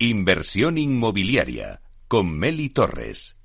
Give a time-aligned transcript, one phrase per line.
[0.00, 3.36] Inversión inmobiliaria con Meli Torres.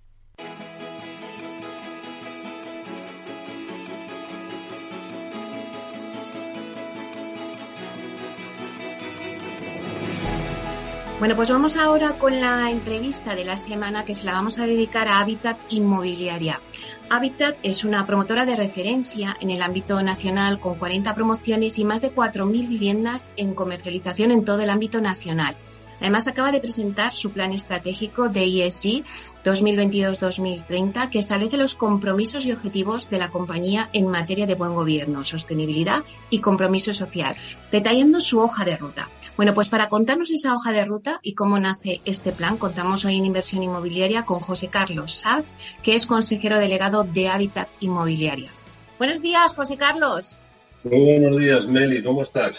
[11.19, 14.65] Bueno, pues vamos ahora con la entrevista de la semana que se la vamos a
[14.65, 16.61] dedicar a Habitat Inmobiliaria.
[17.11, 22.01] Habitat es una promotora de referencia en el ámbito nacional con 40 promociones y más
[22.01, 25.55] de 4.000 viviendas en comercialización en todo el ámbito nacional.
[25.99, 29.03] Además, acaba de presentar su plan estratégico de ESG
[29.43, 35.23] 2022-2030, que establece los compromisos y objetivos de la compañía en materia de buen gobierno,
[35.23, 37.35] sostenibilidad y compromiso social,
[37.71, 39.09] detallando su hoja de ruta.
[39.37, 43.17] Bueno, pues para contarnos esa hoja de ruta y cómo nace este plan, contamos hoy
[43.17, 48.49] en Inversión Inmobiliaria con José Carlos Saz, que es consejero delegado de Hábitat Inmobiliaria.
[48.97, 50.35] Buenos días, José Carlos.
[50.83, 52.57] Muy buenos días, Meli, ¿cómo estás?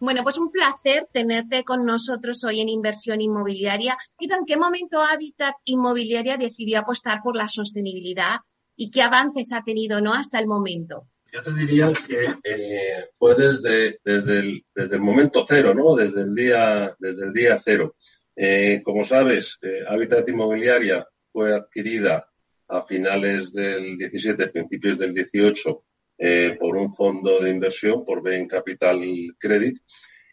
[0.00, 3.96] Bueno, pues un placer tenerte con nosotros hoy en Inversión Inmobiliaria.
[4.20, 8.36] ¿Y en qué momento Habitat Inmobiliaria decidió apostar por la sostenibilidad
[8.76, 10.14] y qué avances ha tenido ¿no?
[10.14, 11.08] hasta el momento?
[11.32, 15.96] Yo te diría que eh, fue desde, desde, el, desde el momento cero, ¿no?
[15.96, 17.96] Desde el día, desde el día cero.
[18.36, 22.30] Eh, como sabes, eh, Habitat Inmobiliaria fue adquirida
[22.68, 25.84] a finales del 17, principios del 18
[26.18, 29.00] eh, por un fondo de inversión, por Bain Capital
[29.38, 29.78] Credit,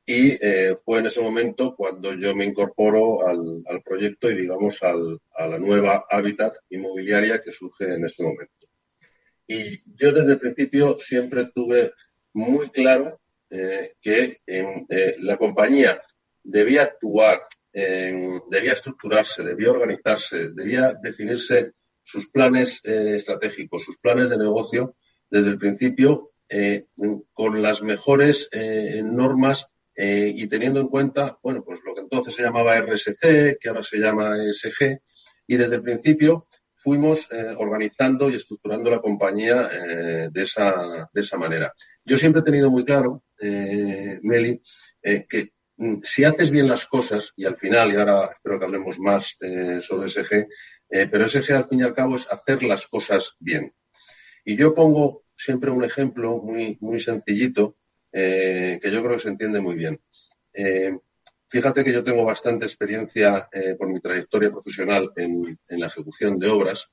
[0.06, 5.48] y eh, fue en ese momento cuando yo me incorporo al, proyecto y, digamos, a
[5.48, 8.68] la nueva hábitat inmobiliaria que surge en este momento.
[9.48, 11.94] Y yo desde el principio siempre tuve
[12.34, 13.20] muy claro
[13.50, 16.02] eh, que eh, la compañía
[16.44, 17.42] debía actuar,
[17.74, 21.74] debía estructurarse, debía organizarse, debía definirse
[22.06, 24.96] sus planes eh, estratégicos, sus planes de negocio
[25.30, 26.86] desde el principio eh,
[27.34, 32.36] con las mejores eh, normas eh, y teniendo en cuenta, bueno, pues lo que entonces
[32.36, 35.00] se llamaba RSC, que ahora se llama ESG,
[35.48, 37.28] y desde el principio fuimos
[37.58, 39.68] organizando y estructurando la compañía
[40.32, 41.74] de, esa, de esa manera.
[42.04, 44.62] Yo siempre he tenido muy claro, Meli,
[45.02, 49.00] que mm, si haces bien las cosas, y al final, y ahora espero que hablemos
[49.00, 49.36] más
[49.82, 50.48] sobre SG,
[50.88, 53.74] pero SG al fin y al cabo es hacer las cosas bien.
[54.46, 57.76] Y yo pongo siempre un ejemplo muy, muy sencillito
[58.12, 60.00] eh, que yo creo que se entiende muy bien.
[60.54, 60.98] Eh,
[61.50, 66.48] fíjate que yo tengo bastante experiencia eh, por mi trayectoria profesional en, la ejecución de
[66.48, 66.90] obras.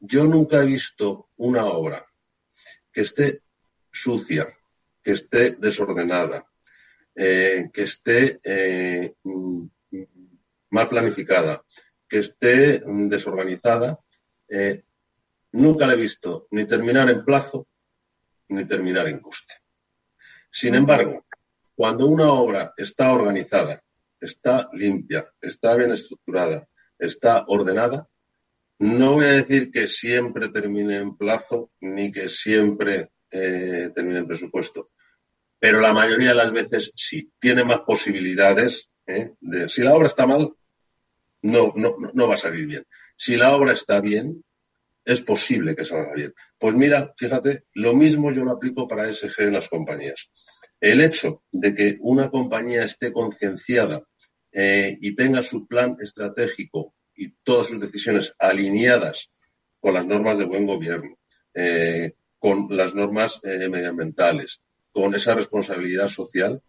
[0.00, 2.06] Yo nunca he visto una obra
[2.92, 3.42] que esté
[3.92, 4.46] sucia,
[5.02, 6.46] que esté desordenada,
[7.14, 9.14] que esté eh,
[10.70, 11.64] mal planificada,
[12.08, 13.98] que esté desorganizada,
[14.48, 14.84] eh,
[15.58, 17.66] nunca la he visto ni terminar en plazo
[18.48, 19.54] ni terminar en coste.
[20.50, 21.26] Sin embargo,
[21.74, 23.82] cuando una obra está organizada,
[24.20, 26.66] está limpia, está bien estructurada,
[26.98, 28.08] está ordenada,
[28.78, 34.28] no voy a decir que siempre termine en plazo ni que siempre eh, termine en
[34.28, 34.90] presupuesto,
[35.58, 38.88] pero la mayoría de las veces sí, tiene más posibilidades.
[39.06, 39.32] ¿eh?
[39.40, 40.52] De, si la obra está mal,
[41.42, 42.86] no, no, no va a salir bien.
[43.16, 44.44] Si la obra está bien,
[45.08, 46.34] es posible que salga bien.
[46.58, 50.28] Pues mira, fíjate, lo mismo yo lo aplico para SG en las compañías.
[50.78, 54.02] El hecho de que una compañía esté concienciada
[54.52, 59.30] eh, y tenga su plan estratégico y todas sus decisiones alineadas
[59.80, 61.16] con las normas de buen gobierno,
[61.54, 64.60] eh, con las normas eh, medioambientales,
[64.92, 66.60] con esa responsabilidad social,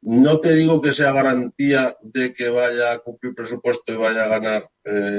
[0.00, 4.28] no te digo que sea garantía de que vaya a cumplir presupuesto y vaya a
[4.28, 4.68] ganar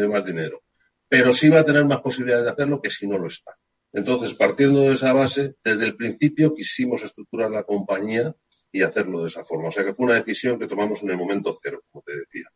[0.10, 0.62] más dinero,
[1.08, 3.56] pero sí va a tener más posibilidades de hacerlo que si no lo está.
[3.94, 8.36] Entonces, partiendo de esa base, desde el principio quisimos estructurar la compañía
[8.72, 9.70] y hacerlo de esa forma.
[9.70, 12.50] O sea que fue una decisión que tomamos en el momento cero, como te decía.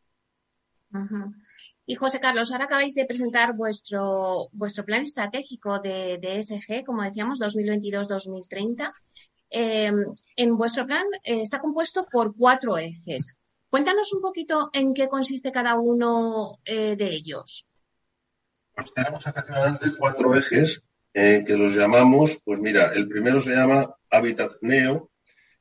[1.85, 7.03] Y José Carlos, ahora acabáis de presentar vuestro, vuestro plan estratégico de, de ESG, como
[7.03, 8.91] decíamos, 2022-2030.
[9.49, 9.91] Eh,
[10.35, 13.38] en vuestro plan eh, está compuesto por cuatro ejes.
[13.69, 17.65] Cuéntanos un poquito en qué consiste cada uno eh, de ellos.
[18.79, 20.81] Pues tenemos efectivamente cuatro ejes
[21.13, 25.11] eh, que los llamamos, pues mira, el primero se llama Habitat Neo,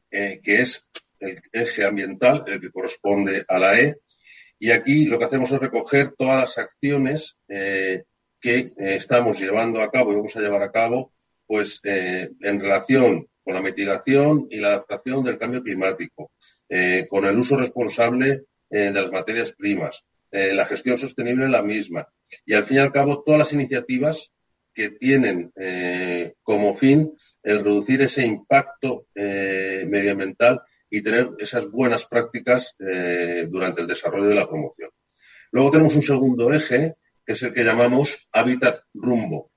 [0.08, 0.86] eh, que es
[1.18, 3.96] el eje ambiental, el que corresponde a la E,
[4.60, 8.04] y aquí lo que hacemos es recoger todas las acciones eh,
[8.40, 11.12] que estamos llevando a cabo y vamos a llevar a cabo,
[11.44, 16.30] pues en relación con la mitigación y la adaptación del cambio climático,
[17.08, 22.06] con el uso responsable de las materias primas, la gestión sostenible en la misma,
[22.44, 24.30] y al fin y al cabo todas las iniciativas
[24.78, 32.06] que tienen eh, como fin el reducir ese impacto eh, medioambiental y tener esas buenas
[32.06, 34.90] prácticas eh, durante el desarrollo de la promoción.
[35.50, 36.94] Luego tenemos un segundo eje,
[37.26, 39.50] que es el que llamamos hábitat rumbo,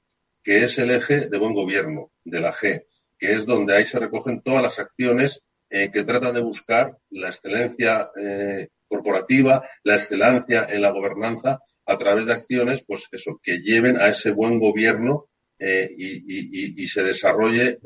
[0.44, 2.86] que es el eje de buen gobierno, de la G,
[3.20, 7.28] que es donde ahí se recogen todas las acciones eh, que tratan de buscar la
[7.28, 13.60] excelencia eh, corporativa, la excelencia en la gobernanza a través de acciones, pues eso, que
[13.60, 15.28] lleven a ese buen gobierno
[15.58, 17.80] eh, y, se desarrolle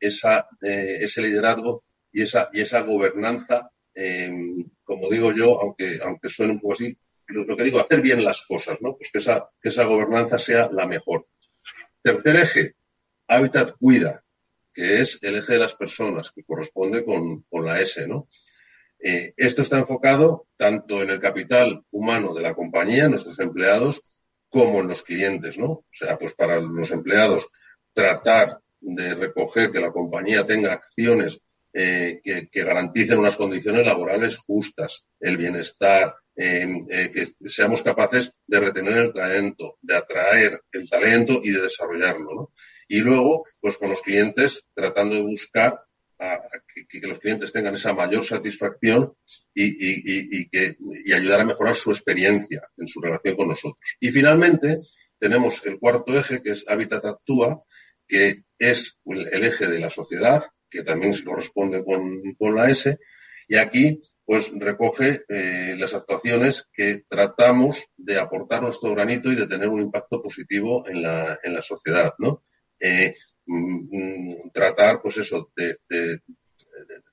[0.00, 1.82] esa, ese liderazgo
[2.12, 3.70] y esa, y esa gobernanza,
[4.84, 6.96] como digo yo, aunque, suene un poco así,
[7.26, 8.96] lo, que digo, hacer bien las cosas, ¿no?
[8.96, 11.26] Pues que esa, gobernanza sea la mejor.
[12.02, 12.74] Tercer eje,
[13.26, 14.22] hábitat cuida,
[14.72, 18.28] que es el eje de las personas, que corresponde con la S, ¿no?
[19.00, 24.00] Eh, esto está enfocado tanto en el capital humano de la compañía, nuestros empleados,
[24.48, 25.70] como en los clientes, ¿no?
[25.70, 27.46] O sea, pues para los empleados
[27.92, 31.38] tratar de recoger que la compañía tenga acciones
[31.72, 38.98] eh, que, garanticen unas condiciones laborales justas, el bienestar, eh, que seamos capaces de retener
[38.98, 42.34] el talento, de atraer el talento y de desarrollarlo.
[42.34, 42.52] ¿no?
[42.88, 45.80] Y luego, pues con los clientes, tratando de buscar
[46.18, 46.38] a,
[46.88, 49.12] que, los clientes tengan esa mayor satisfacción
[49.54, 53.78] y, y, y, que, y ayudar a mejorar su experiencia en su relación con nosotros.
[54.00, 54.78] Y finalmente,
[55.18, 57.62] tenemos el cuarto eje, que es Habitat Actúa,
[58.06, 62.98] que es el, eje de la sociedad, que también se corresponde con, con la S,
[63.48, 69.46] y aquí pues recoge eh, las actuaciones que tratamos de aportar nuestro granito y de
[69.46, 72.44] tener un impacto positivo en la, en la sociedad, ¿no?
[72.78, 73.14] Eh,
[74.52, 76.20] tratar, pues eso, de, de,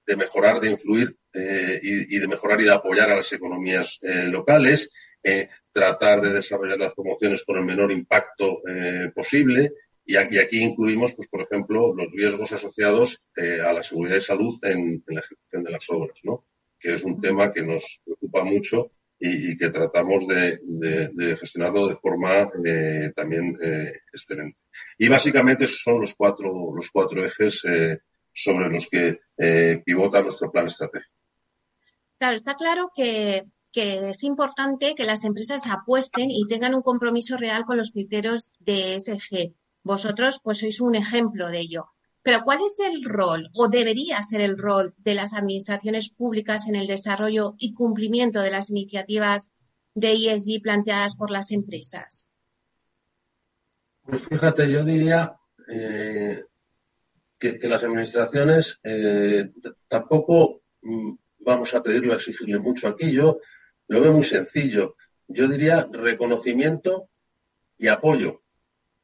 [0.06, 3.98] de mejorar, de influir eh, y, y, de mejorar y de apoyar a las economías
[4.02, 4.92] eh, locales,
[5.24, 9.72] eh, tratar de desarrollar las promociones con el menor impacto eh, posible,
[10.06, 14.22] y aquí, aquí, incluimos, pues, por ejemplo, los riesgos asociados eh, a la seguridad y
[14.22, 16.46] salud en, en, la ejecución de las obras, ¿no?
[16.80, 21.38] que es un tema que nos preocupa mucho y, y que tratamos de, de, de,
[21.38, 24.60] gestionarlo de forma eh, también eh, excelente.
[24.98, 28.00] Y básicamente esos son los cuatro, los cuatro ejes eh,
[28.34, 31.12] sobre los que eh, pivota nuestro plan estratégico.
[32.18, 37.38] Claro, está claro que, que es importante que las empresas apuesten y tengan un compromiso
[37.38, 39.54] real con los criterios de ESG.
[39.84, 41.88] Vosotros, pues, sois un ejemplo de ello.
[42.24, 46.76] Pero ¿cuál es el rol o debería ser el rol de las administraciones públicas en
[46.76, 49.52] el desarrollo y cumplimiento de las iniciativas
[49.94, 52.28] de ESG planteadas por las empresas?
[54.06, 55.36] Pues fíjate, yo diría
[55.68, 56.44] eh,
[57.40, 59.50] que, las administraciones eh,
[59.88, 63.12] tampoco mm, vamos a pedirle, a exigirle mucho aquí.
[63.12, 63.40] Yo
[63.88, 64.96] lo veo muy sencillo.
[65.28, 67.10] Yo diría reconocimiento
[67.80, 68.44] y apoyo.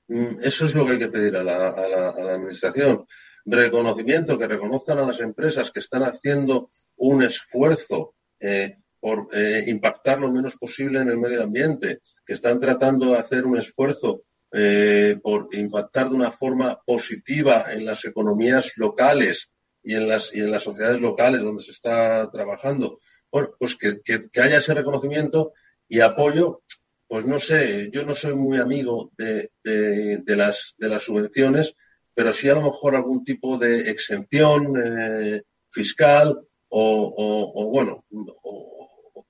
[0.07, 3.05] Mm, eso es lo que hay que pedir a la, administración.
[3.43, 9.29] Reconocimiento, que reconozcan a las empresas que están haciendo un esfuerzo eh, por
[9.65, 14.25] impactar lo menos posible en el medio ambiente, que están tratando de hacer un esfuerzo
[14.53, 19.51] eh, por impactar de una forma positiva en las economías locales
[19.83, 22.97] y en las, y en las sociedades locales donde se está trabajando.
[23.31, 25.53] Bueno, pues que, que, que haya ese reconocimiento
[25.87, 26.63] y apoyo
[27.11, 31.75] pues no sé, yo no soy muy amigo de, de, de, las, de las subvenciones,
[32.13, 36.39] pero sí a lo mejor algún tipo de exención eh, fiscal
[36.69, 38.05] o, o, o bueno,
[38.43, 39.25] o,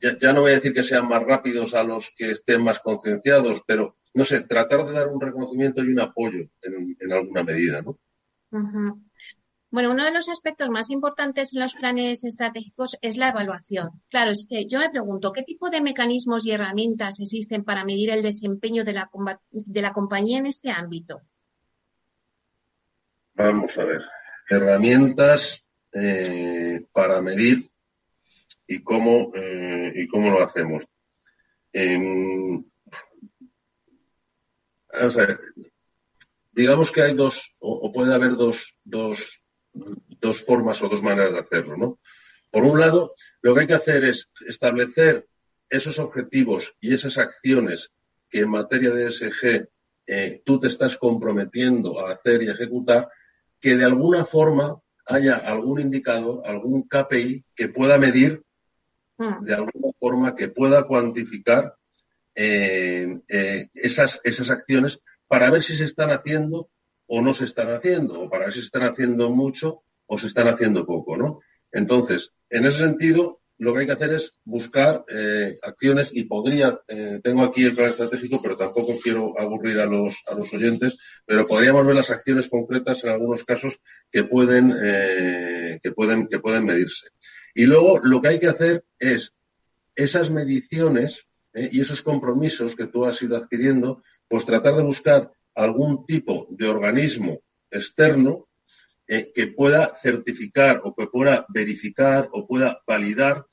[0.00, 2.80] ya, ya, no voy a decir que sean más rápidos a los que estén más
[2.80, 7.44] concienciados, pero no sé, tratar de dar un reconocimiento y un apoyo en, en alguna
[7.44, 7.98] medida, ¿no?
[8.50, 9.02] Uh -huh.
[9.70, 13.90] Bueno, uno de los aspectos más importantes en los planes estratégicos es la evaluación.
[14.08, 18.08] Claro, es que yo me pregunto, ¿qué tipo de mecanismos y herramientas existen para medir
[18.08, 19.10] el desempeño de la,
[19.50, 21.20] de la compañía en este ámbito?
[23.34, 24.02] Vamos a ver.
[24.48, 27.68] Herramientas eh, para medir
[28.66, 30.88] y cómo, eh, y cómo lo hacemos.
[36.52, 39.42] Digamos que hay dos, o, o puede haber dos, dos
[40.20, 41.98] dos formas o dos maneras de hacerlo, ¿no?
[42.50, 43.12] Por un lado,
[43.42, 45.26] lo que hay que hacer es establecer
[45.68, 47.90] esos objetivos y esas acciones
[48.30, 49.68] que en materia de SG
[50.06, 53.08] eh, tú te estás comprometiendo a hacer y ejecutar,
[53.60, 58.42] que de alguna forma haya algún indicador, algún KPI que pueda medir
[59.18, 59.44] mm.
[59.44, 61.74] de alguna forma, que pueda cuantificar
[62.36, 66.68] eh, eh, esas, esas acciones para ver si se están haciendo
[67.06, 70.26] o no se están haciendo, o para ver si se están haciendo mucho o se
[70.26, 71.40] están haciendo poco, ¿no?
[71.72, 76.78] Entonces, en ese sentido, lo que hay que hacer es buscar eh, acciones y podría,
[77.22, 81.46] tengo aquí el plan estratégico, pero tampoco quiero aburrir a los, a los oyentes, pero
[81.46, 83.80] podríamos ver las acciones concretas en algunos casos
[84.12, 84.74] que pueden,
[85.82, 87.08] que pueden, que pueden medirse.
[87.54, 89.32] Y luego lo que hay que hacer es
[89.94, 96.04] esas mediciones y esos compromisos que tú has ido adquiriendo, pues tratar de buscar algún
[96.04, 98.48] tipo de organismo externo
[99.08, 103.46] eh, que pueda certificar o que pueda verificar o pueda validar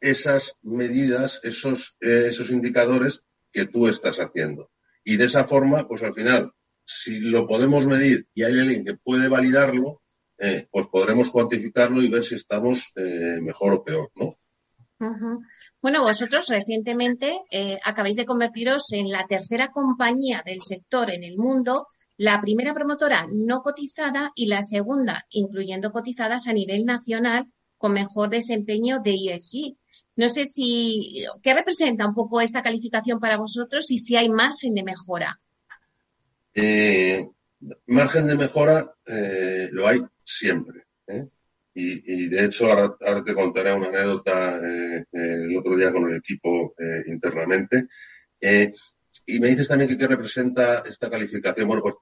[0.00, 4.70] esas medidas, esos, eh, esos indicadores que tú estás haciendo.
[5.04, 6.52] Y de esa forma, pues al final,
[6.86, 10.00] si lo podemos medir y hay alguien que puede validarlo,
[10.38, 14.38] eh, pues podremos cuantificarlo y ver si estamos mejor o peor, ¿no?
[15.80, 17.40] Bueno, vosotros recientemente
[17.84, 21.86] acabáis de convertiros en la tercera compañía del sector en el mundo
[22.20, 27.46] la primera promotora no cotizada y la segunda, incluyendo cotizadas a nivel nacional
[27.78, 29.74] con mejor desempeño de ESG.
[30.16, 34.74] No sé si, ¿qué representa un poco esta calificación para vosotros y si hay margen
[34.74, 35.40] de mejora?
[36.52, 37.26] Eh,
[37.86, 40.84] margen de mejora eh, lo hay siempre.
[41.06, 41.26] ¿eh?
[41.82, 44.60] Y, de hecho, ahora, te contaré una anécdota
[45.12, 46.74] el otro día con el equipo
[47.06, 47.86] internamente.
[49.26, 51.68] y me dices también que qué representa esta calificación.
[51.68, 51.94] Bueno, pues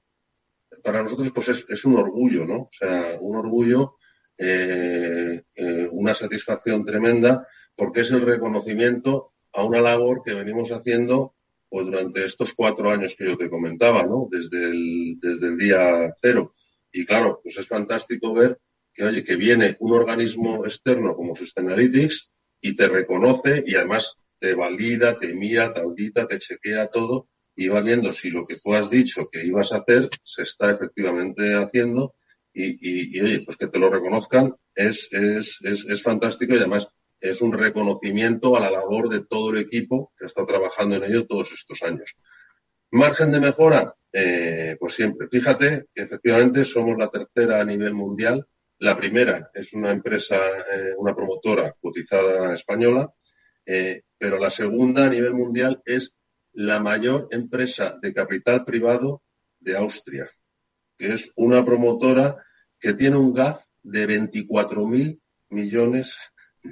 [0.83, 2.63] para nosotros pues es, un orgullo, ¿no?
[2.63, 3.97] O sea, un orgullo,
[4.37, 11.35] eh, eh, una satisfacción tremenda, porque es el reconocimiento a una labor que venimos haciendo
[11.69, 14.29] pues durante estos cuatro años que yo te comentaba, ¿no?
[14.31, 16.55] Desde el, desde el día cero.
[16.93, 18.59] Y claro, pues es fantástico ver
[18.99, 24.55] que, oye, que viene un organismo externo como Sustainalytics y te reconoce y además te
[24.55, 28.75] valida, te mira, te audita, te chequea todo y va viendo si lo que tú
[28.75, 32.15] has dicho que ibas a hacer se está efectivamente haciendo
[32.53, 36.89] y, y, oye, pues que te lo reconozcan es, es, es, es, fantástico y además
[37.21, 41.27] es un reconocimiento a la labor de todo el equipo que está trabajando en ello
[41.27, 42.17] todos estos años.
[42.91, 45.29] Margen de mejora, eh, pues siempre.
[45.29, 48.47] Fíjate que efectivamente somos la tercera a nivel mundial.
[48.79, 53.13] La primera es una empresa, eh, una promotora cotizada española,
[53.67, 56.13] eh, pero la segunda a nivel mundial es
[56.53, 59.23] la mayor empresa de capital privado
[59.61, 60.31] de Austria,
[60.97, 62.37] que es una promotora
[62.81, 65.21] que tiene un GAF de 24.000
[65.51, 66.17] millones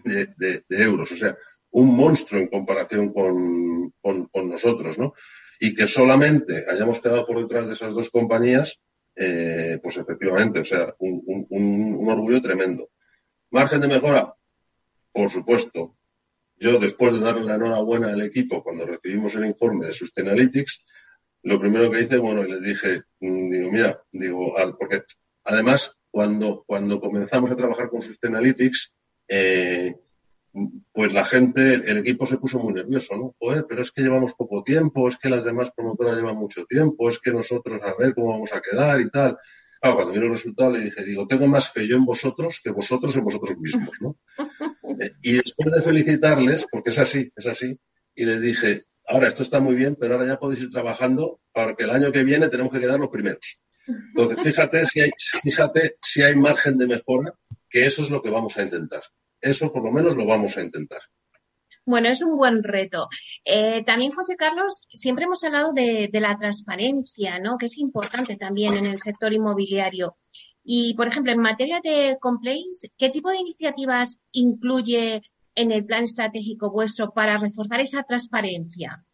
[0.05, 1.11] de, euros.
[1.13, 1.37] O sea,
[1.71, 5.13] un monstruo en comparación con, con, nosotros, ¿no?
[5.59, 8.79] Y que solamente hayamos quedado por detrás de esas dos compañías,
[9.17, 12.91] eh, pues efectivamente, o sea, un, un orgullo tremendo.
[13.51, 14.35] Margen de mejora,
[15.13, 15.97] por supuesto,
[16.59, 20.81] yo, después de darle la enhorabuena al equipo cuando recibimos el informe de Sustainalytics,
[21.43, 25.03] lo primero que hice, bueno, les dije, mm, digo, mira, digo, porque
[25.45, 28.93] además, cuando, cuando comenzamos a trabajar con Sustainalytics,
[29.29, 29.95] eh,
[30.93, 33.33] pues la gente, el equipo se puso muy nervioso, ¿no?
[33.39, 37.11] Joder, pero es que llevamos poco tiempo, es que las demás promotoras llevan mucho tiempo,
[37.11, 39.37] es que nosotros a ver cómo vamos a quedar y tal.
[39.81, 42.71] Claro, cuando vino el resultado le dije, digo, tengo más fe yo en vosotros que
[42.71, 44.17] vosotros en vosotros mismos, ¿no?
[45.23, 47.79] y después de felicitarles, porque es así, es así,
[48.15, 51.75] y les dije, ahora esto está muy bien, pero ahora ya podéis ir trabajando para
[51.75, 53.61] que el año que viene tenemos que quedar los primeros.
[53.87, 55.11] Entonces, fíjate si hay,
[55.43, 57.35] fíjate si hay margen de mejora,
[57.69, 59.03] que eso es lo que vamos a intentar.
[59.41, 61.01] Eso por lo menos lo vamos a intentar.
[61.85, 63.09] Bueno, es un buen reto.
[63.45, 67.59] Eh, también, José Carlos, siempre hemos hablado de, de, la transparencia, ¿no?
[67.59, 70.15] Que es importante también en el sector inmobiliario.
[70.65, 75.23] Y, por ejemplo, en materia de complaints, ¿qué tipo de iniciativas incluye
[75.55, 79.05] en el plan estratégico vuestro para reforzar esa transparencia?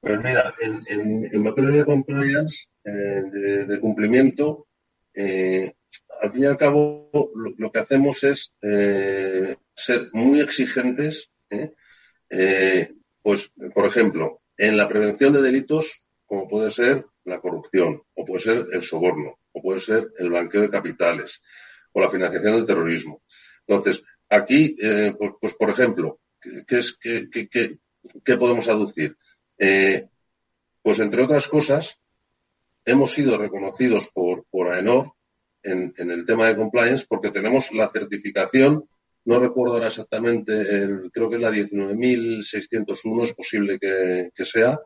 [0.00, 0.52] Pues mira,
[0.90, 4.66] en, materia de compliance, eh, de, cumplimiento,
[5.14, 5.74] eh,
[6.20, 7.10] al fin y al cabo
[7.56, 11.28] lo, que hacemos es eh, ser muy exigentes.
[13.22, 18.42] pues, por ejemplo, en la prevención de delitos, como puede ser la corrupción o puede
[18.42, 21.42] ser el soborno o puede ser el blanqueo de capitales
[21.92, 23.22] o la financiación del terrorismo.
[23.66, 29.16] Entonces, aquí, eh, pues, pues, por ejemplo, ¿qué, es, qué, qué, podemos aducir?
[29.58, 30.08] Eh,
[30.82, 31.98] pues entre otras cosas,
[32.84, 35.12] hemos sido reconocidos por, por AENOR
[35.62, 38.84] en, en, el tema de compliance porque tenemos la certificación,
[39.24, 40.52] no recuerdo ahora exactamente,
[41.12, 44.78] creo que es la 19.601, es posible que, que sea,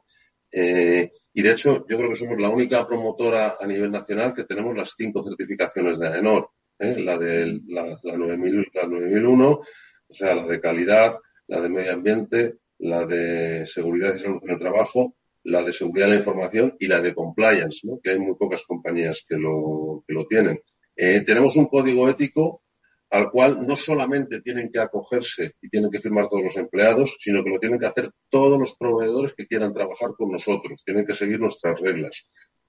[0.56, 4.44] eh, y de hecho, yo creo que somos la única promotora a nivel nacional que
[4.44, 6.48] tenemos las cinco certificaciones de AENOR.
[6.78, 7.00] ¿eh?
[7.00, 11.16] La de la, la, 9001, o sea, la de calidad,
[11.48, 16.06] la de medio ambiente, la de seguridad y salud en el trabajo, la de seguridad
[16.06, 20.14] de la información y la de compliance, que hay muy pocas compañías que lo, que
[20.14, 20.60] lo tienen.
[20.96, 22.62] Eh, tenemos un código ético
[23.10, 27.44] al cual no solamente tienen que acogerse y tienen que firmar todos los empleados, sino
[27.44, 31.14] que lo tienen que hacer todos los proveedores que quieran trabajar con nosotros, tienen que
[31.14, 32.24] seguir nuestras reglas.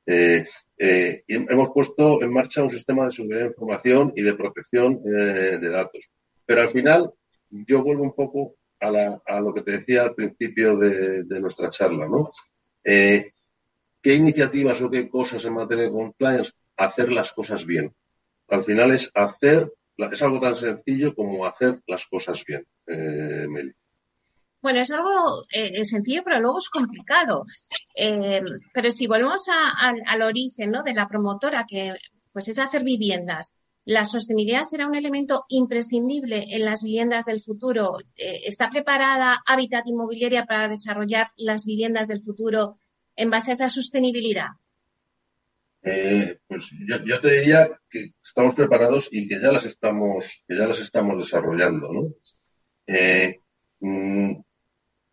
[0.05, 0.46] Eh,
[0.77, 5.58] eh, hemos puesto en marcha un sistema de seguridad de información y de protección eh,
[5.60, 6.05] de datos.
[6.46, 7.12] Pero al final,
[7.50, 12.29] yo vuelvo un poco a, lo que te decía al principio de, nuestra charla, ¿no?
[12.86, 16.51] ¿Qué iniciativas o qué cosas en materia de compliance?
[16.77, 17.94] Hacer las cosas bien.
[18.50, 23.74] Al final es hacer, es algo tan sencillo como hacer las cosas bien, Meli.
[24.65, 27.46] Bueno, es algo eh, sencillo, pero luego es complicado.
[27.96, 28.42] Eh,
[28.74, 30.82] pero si volvemos al origen ¿no?
[30.82, 31.94] de la promotora, que
[32.34, 33.54] pues es hacer viviendas,
[33.86, 38.00] la sostenibilidad será un elemento imprescindible en las viviendas del futuro.
[38.15, 42.75] Eh, ¿Está preparada Habitat Inmobiliaria para desarrollar las viviendas del futuro
[43.15, 44.48] en base a esa sostenibilidad?
[46.48, 51.20] pues yo, te diría que estamos preparados y que ya las estamos, ya las estamos
[51.20, 52.10] desarrollando, ¿no?
[53.80, 54.42] Mm,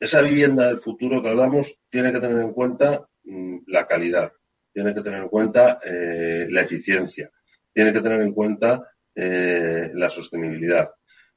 [0.01, 4.33] esa vivienda del futuro que hablamos tiene que tener en cuenta mm, la calidad,
[4.73, 7.31] tiene que tener en cuenta eh, la eficiencia,
[7.73, 8.83] tiene que tener en cuenta
[9.15, 10.91] eh, la sostenibilidad.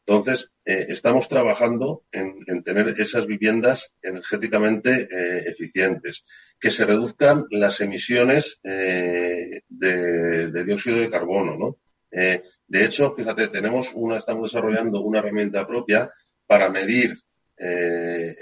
[0.05, 5.07] Entonces, eh, estamos trabajando en, tener esas viviendas energéticamente
[5.49, 6.23] eficientes,
[6.59, 11.77] que se reduzcan las emisiones de, de, dióxido de carbono, ¿no?
[12.11, 16.09] de hecho, fíjate, tenemos una, estamos desarrollando una herramienta propia
[16.47, 17.13] para medir
[17.57, 18.35] eh,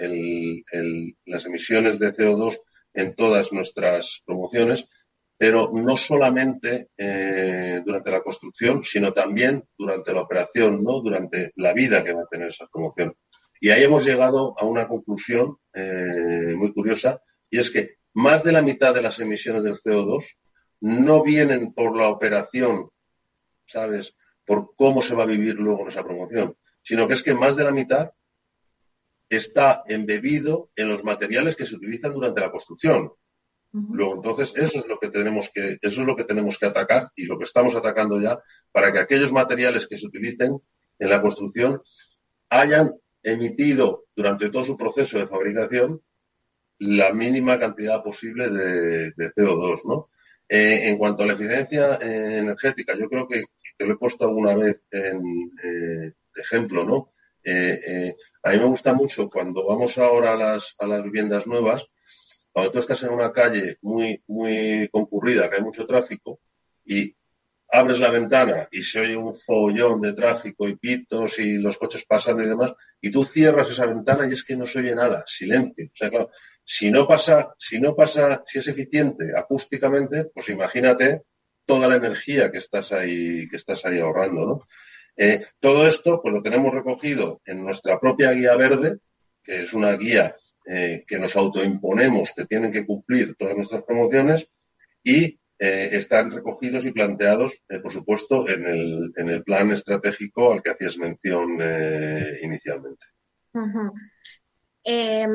[1.26, 2.58] las emisiones de CO2
[2.94, 4.88] en todas nuestras promociones,
[5.44, 11.02] pero no solamente eh, durante la construcción, sino también durante la operación, ¿no?
[11.02, 13.14] durante la vida que va a tener esa promoción.
[13.60, 17.20] Y ahí hemos llegado a una conclusión eh, muy curiosa,
[17.50, 20.24] y es que más de la mitad de las emisiones del CO2
[20.80, 22.92] no vienen por la operación,
[23.68, 24.16] ¿sabes?
[24.46, 27.66] Por cómo se va a vivir luego esa promoción, sino que es que más de
[27.66, 28.12] la mitad
[29.28, 33.12] está embebido en los materiales que se utilizan durante la construcción.
[33.74, 37.10] Luego, entonces, eso es lo que tenemos que, eso es lo que tenemos que atacar
[37.16, 38.38] y lo que estamos atacando ya
[38.72, 40.60] para que aquellos materiales que se utilicen
[41.00, 41.82] en la construcción
[42.50, 46.02] hayan emitido durante todo su proceso de fabricación
[46.78, 50.10] la mínima cantidad posible de, CO2, ¿no?
[50.48, 53.46] Eh, en cuanto a la eficiencia eh, energética, yo creo que
[53.78, 57.10] te lo he puesto alguna vez en eh, ejemplo, ¿no?
[58.44, 61.86] A mí me gusta mucho cuando vamos ahora a las, a las viviendas nuevas,
[62.54, 66.40] cuando tú estás en una calle muy, muy concurrida, que hay mucho tráfico,
[66.86, 67.16] y
[67.70, 72.06] abres la ventana y se oye un follón de tráfico y pitos y los coches
[72.08, 75.24] pasando y demás, y tú cierras esa ventana y es que no se oye nada,
[75.26, 75.88] silencio.
[75.88, 76.30] O sea, claro,
[76.64, 81.24] si no pasa, si no pasa, si es eficiente acústicamente, pues imagínate
[81.66, 84.62] toda la energía que estás ahí, que estás ahí ahorrando, ¿no?
[85.16, 88.98] Eh, todo esto pues lo tenemos recogido en nuestra propia guía verde,
[89.44, 94.48] que es una guía eh, que nos autoimponemos que tienen que cumplir todas nuestras promociones
[95.04, 100.64] y eh, están recogidos y planteados, por supuesto, en el, en el plan estratégico al
[100.64, 101.60] que hacías mención
[102.42, 103.06] inicialmente.
[104.84, 105.32] Em,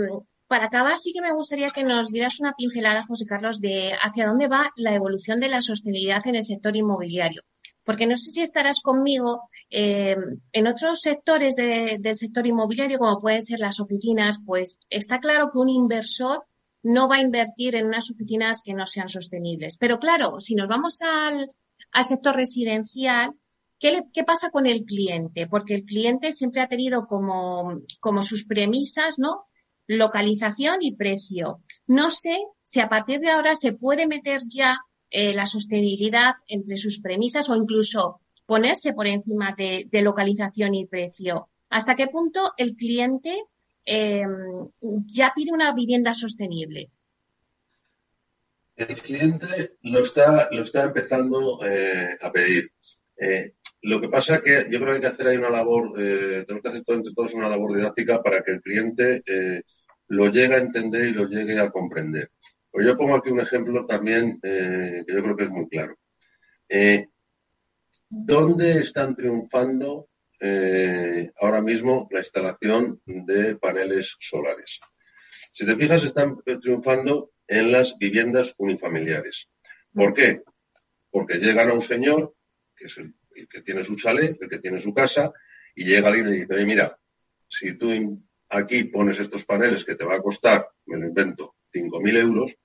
[0.47, 4.27] para acabar, sí que me gustaría que nos dieras una pincelada, José Carlos, de hacia
[4.27, 7.43] dónde va la evolución de la sostenibilidad en el sector inmobiliario
[7.89, 10.15] porque no sé si estarás conmigo, eh,
[10.53, 15.59] en otros sectores del sector inmobiliario, como pueden ser las oficinas, pues está claro que
[15.59, 16.45] un inversor
[16.83, 19.79] no va a invertir en unas oficinas que no sean sostenibles.
[19.79, 21.49] Pero claro, si nos vamos al,
[22.05, 23.31] sector residencial,
[23.79, 25.47] ¿qué, ¿qué, pasa con el cliente?
[25.47, 29.47] Porque el cliente siempre ha tenido como, como sus premisas, ¿no?
[29.87, 31.63] Localización y precio.
[31.87, 34.77] No sé si a partir de ahora se puede meter ya
[35.11, 41.49] eh, la sostenibilidad entre sus premisas o incluso ponerse por encima de, localización y precio.
[41.71, 43.35] ¿Hasta qué punto el cliente
[43.85, 44.69] em,
[45.07, 46.89] ya pide una vivienda sostenible?
[48.77, 52.71] El cliente lo está, lo está empezando eh, a pedir.
[53.17, 55.93] Eh, lo que pasa es que yo creo que hay que hacer ahí una labor,
[55.95, 59.23] tenemos que hacer entre todos una labor didáctica para que el cliente
[60.09, 62.31] lo llegue a entender y lo llegue a comprender.
[62.79, 65.99] Pues yo pongo aquí un ejemplo también eh, que yo creo que es muy claro.
[66.69, 67.09] Eh,
[68.09, 74.79] ¿Dónde están triunfando eh, ahora mismo la instalación de paneles solares?
[75.53, 79.49] Si te fijas, están triunfando en las viviendas unifamiliares.
[79.93, 80.45] ¿Por qué?
[81.11, 82.37] Porque llegan a un señor,
[82.77, 83.13] que es el,
[83.49, 85.33] que tiene su chalet, el que tiene su casa,
[85.75, 86.97] y llega alguien y dice, mira,
[87.49, 87.91] si tú
[88.51, 92.57] aquí pones estos paneles que te va a costar, me lo invento, 5.000 euros,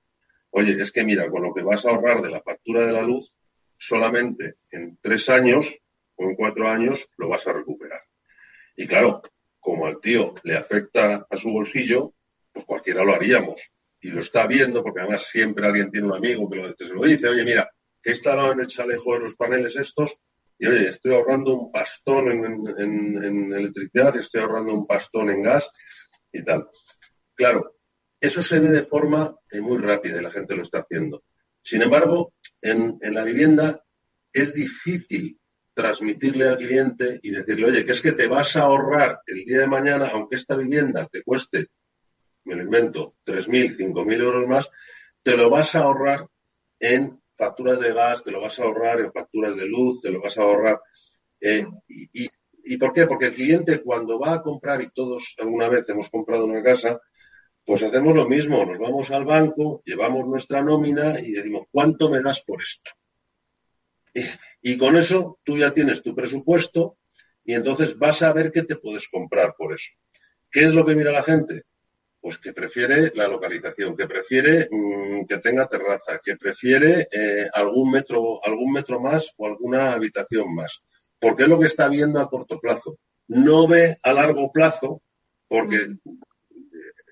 [0.54, 3.02] oye, es que mira, con lo que vas a ahorrar de la factura de la
[3.02, 3.36] luz,
[3.78, 5.66] solamente en tres años,
[6.16, 8.02] o en cuatro años lo vas a recuperar.
[8.76, 9.24] Y claro,
[9.60, 12.14] como al tío le afecta a su bolsillo,
[12.52, 13.60] pues cualquiera lo haríamos.
[14.00, 17.28] Y lo está viendo, porque además siempre alguien tiene un amigo que, se lo dice,
[17.28, 17.70] oye, mira,
[18.04, 20.16] he instalado en el chalejo de los paneles estos
[20.60, 25.72] y oye, estoy ahorrando un pastón en, en electricidad, estoy ahorrando un pastón en gas
[26.32, 26.68] y tal.
[27.34, 27.76] Claro,
[28.24, 31.24] eso se ve de forma muy rápida y la gente lo está haciendo.
[31.62, 32.32] Sin embargo,
[32.62, 33.84] en, en la vivienda
[34.32, 35.38] es difícil
[35.74, 39.60] transmitirle al cliente y decirle, oye, que es que te vas a ahorrar el día
[39.60, 41.68] de mañana, aunque esta vivienda te cueste,
[42.46, 44.70] me lo invento, 3.000, 5.000 euros más,
[45.22, 46.26] te lo vas a ahorrar
[46.80, 50.22] en facturas de gas, te lo vas a ahorrar en facturas de luz, te lo
[50.22, 50.80] vas a ahorrar.
[51.42, 52.30] Eh, y,
[52.64, 53.06] y, por qué?
[53.06, 57.02] Porque el cliente cuando va a comprar, y todos alguna vez hemos comprado una casa,
[57.66, 62.22] pues hacemos lo mismo, nos vamos al banco, llevamos nuestra nómina y decimos, ¿cuánto me
[62.22, 62.92] das por esto?
[64.62, 66.98] Y, con eso tú ya tienes tu presupuesto
[67.44, 69.92] y entonces vas a ver qué te puedes comprar por eso.
[70.52, 71.64] ¿Qué es lo que mira la gente?
[72.22, 77.92] Pues que prefiere la localización, que prefiere mm, que tenga terraza, que prefiere eh, algún
[77.92, 80.84] metro, algún metro más o alguna habitación más.
[81.20, 82.98] Porque es lo que está viendo a corto plazo.
[83.28, 85.02] No ve a largo plazo,
[85.48, 85.96] porque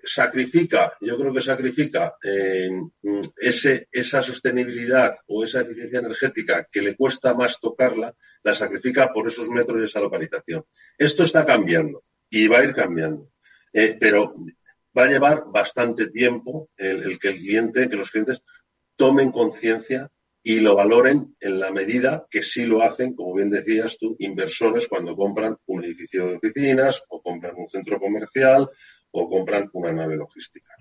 [0.04, 2.70] sacrifica, yo creo que sacrifica eh,
[3.38, 9.28] ese, esa sostenibilidad o esa eficiencia energética que le cuesta más tocarla, la sacrifica por
[9.28, 10.64] esos metros y esa localización.
[10.98, 13.30] Esto está cambiando y va a ir cambiando,
[13.74, 14.36] eh, pero
[14.98, 18.42] va a llevar bastante tiempo el, que el cliente, que los clientes
[18.96, 20.10] tomen conciencia
[20.44, 24.88] y lo valoren en la medida que sí lo hacen, como bien decías tú, inversores
[24.88, 28.68] cuando compran un edificio de oficinas o compran un centro comercial
[29.12, 30.72] o compran una nave logística.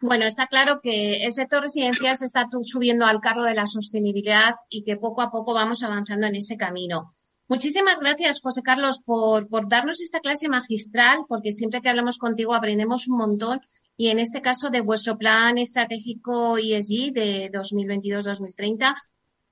[0.00, 4.54] Bueno, está claro que el sector residencial se está subiendo al carro de la sostenibilidad
[4.68, 7.02] y que poco a poco vamos avanzando en ese camino.
[7.48, 12.54] Muchísimas gracias, José Carlos, por, por darnos esta clase magistral, porque siempre que hablamos contigo
[12.54, 13.60] aprendemos un montón
[13.96, 18.94] y en este caso de vuestro plan estratégico ESG de 2022-2030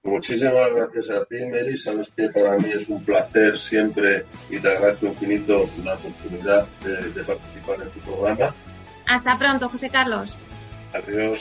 [0.03, 1.77] Muchísimas gracias a ti, Meli.
[1.77, 7.23] Sabes que para mí es un placer siempre y te agradezco infinito la oportunidad de,
[7.23, 8.55] participar en tu programa.
[9.07, 10.37] Hasta pronto, José Carlos.
[10.95, 11.41] Adiós.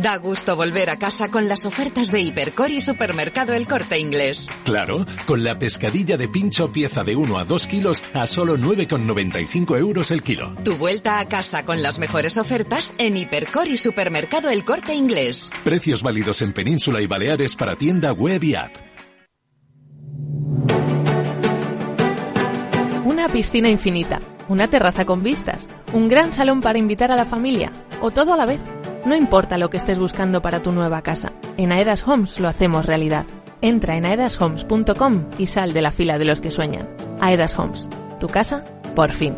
[0.00, 4.50] Da gusto volver a casa con las ofertas de Hipercor y Supermercado El Corte Inglés.
[4.64, 9.78] Claro, con la pescadilla de pincho pieza de 1 a 2 kilos a solo 9,95
[9.78, 10.54] euros el kilo.
[10.64, 15.50] Tu vuelta a casa con las mejores ofertas en Hipercor y Supermercado El Corte Inglés.
[15.64, 18.72] Precios válidos en Península y Baleares para tienda web y app.
[23.04, 27.70] Una piscina infinita, una terraza con vistas, un gran salón para invitar a la familia
[28.00, 28.62] o todo a la vez.
[29.06, 32.84] No importa lo que estés buscando para tu nueva casa, en Aedas Homes lo hacemos
[32.84, 33.24] realidad.
[33.62, 36.88] Entra en aedashomes.com y sal de la fila de los que sueñan.
[37.20, 39.34] Aedas Homes, tu casa, por fin.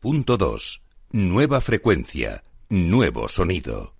[0.00, 0.82] Punto 2.
[1.12, 2.42] Nueva frecuencia.
[2.70, 3.99] Nuevo sonido.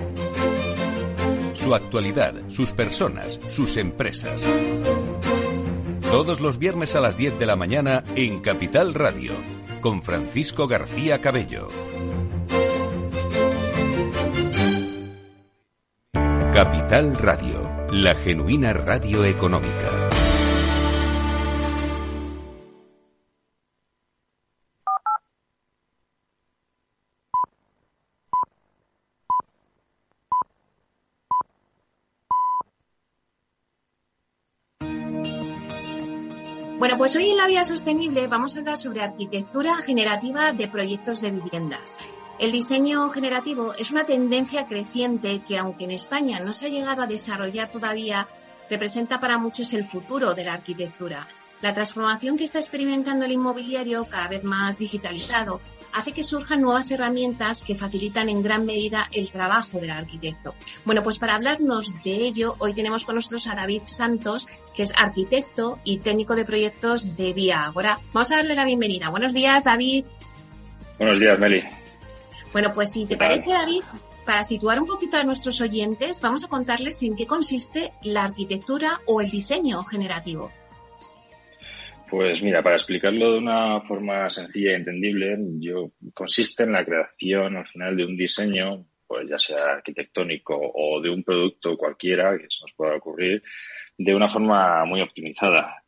[1.77, 4.45] actualidad, sus personas, sus empresas.
[6.01, 9.33] Todos los viernes a las 10 de la mañana en Capital Radio,
[9.81, 11.69] con Francisco García Cabello.
[16.53, 20.00] Capital Radio, la genuina radio económica.
[36.81, 41.21] Bueno, pues hoy en la Vía Sostenible vamos a hablar sobre arquitectura generativa de proyectos
[41.21, 41.95] de viviendas.
[42.39, 47.03] El diseño generativo es una tendencia creciente que, aunque en España no se ha llegado
[47.03, 48.27] a desarrollar todavía,
[48.67, 51.27] representa para muchos el futuro de la arquitectura.
[51.61, 55.61] La transformación que está experimentando el inmobiliario, cada vez más digitalizado,
[55.93, 60.55] hace que surjan nuevas herramientas que facilitan en gran medida el trabajo del arquitecto.
[60.85, 64.93] Bueno, pues para hablarnos de ello, hoy tenemos con nosotros a David Santos, que es
[64.95, 67.99] arquitecto y técnico de proyectos de Vía Agora.
[68.13, 69.09] Vamos a darle la bienvenida.
[69.09, 70.05] Buenos días, David.
[70.97, 71.63] Buenos días, Meli.
[72.53, 73.81] Bueno, pues si te parece, David,
[74.25, 79.01] para situar un poquito a nuestros oyentes, vamos a contarles en qué consiste la arquitectura
[79.05, 80.51] o el diseño generativo.
[82.11, 87.55] Pues mira, para explicarlo de una forma sencilla y entendible, yo consiste en la creación
[87.55, 92.47] al final de un diseño, pues ya sea arquitectónico o de un producto cualquiera que
[92.49, 93.41] se nos pueda ocurrir,
[93.97, 95.85] de una forma muy optimizada.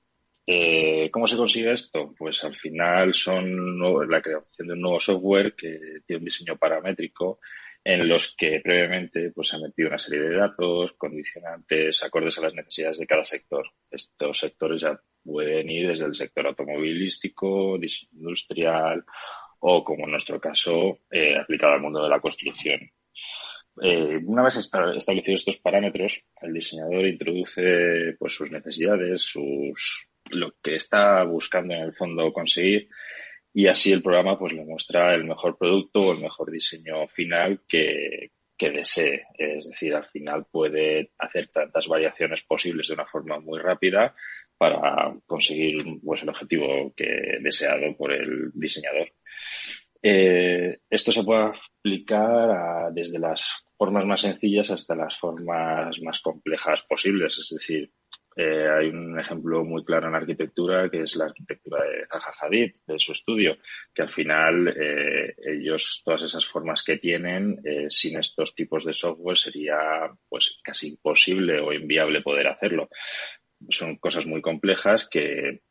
[0.47, 2.15] Eh, ¿Cómo se consigue esto?
[2.17, 3.77] Pues al final son
[4.09, 7.41] la creación de un nuevo software que tiene un diseño paramétrico
[7.86, 12.43] en los que previamente pues, se ha metido una serie de datos, condicionantes, acordes a
[12.43, 13.65] las necesidades de cada sector.
[13.91, 17.78] Estos sectores ya pueden ir desde el sector automovilístico,
[18.12, 19.04] industrial
[19.60, 22.80] o, como en nuestro caso, eh, aplicado al mundo de la construcción.
[23.82, 30.76] Eh, una vez establecidos estos parámetros, el diseñador introduce pues, sus necesidades, sus lo que
[30.76, 32.88] está buscando en el fondo conseguir
[33.53, 37.61] y así el programa pues le muestra el mejor producto o el mejor diseño final
[37.67, 39.25] que, que desee.
[39.37, 44.15] Es decir, al final puede hacer tantas variaciones posibles de una forma muy rápida
[44.57, 49.11] para conseguir pues, el objetivo que deseado por el diseñador.
[50.01, 56.83] Eh, esto se puede aplicar desde las formas más sencillas hasta las formas más complejas
[56.83, 57.37] posibles.
[57.39, 57.91] Es decir,
[58.36, 62.76] eh, hay un ejemplo muy claro en arquitectura que es la arquitectura de Zaha Hadid,
[62.88, 63.58] de su estudio,
[63.93, 68.93] que al final eh, ellos, todas esas formas que tienen, eh, sin estos tipos de
[68.93, 69.78] software sería
[70.28, 72.89] pues casi imposible o inviable poder hacerlo.
[73.69, 75.62] Son cosas muy complejas que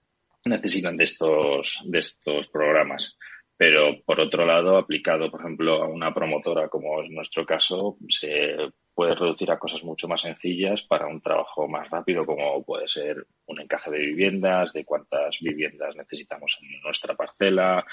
[0.45, 3.19] necesitan de estos, de estos programas.
[3.57, 8.57] Pero, por otro lado, aplicado, por ejemplo, a una promotora, como es nuestro caso, se
[8.95, 13.27] puede reducir a cosas mucho más sencillas para un trabajo más rápido, como puede ser
[13.47, 17.85] un encaje de viviendas, de cuántas viviendas necesitamos en nuestra parcela,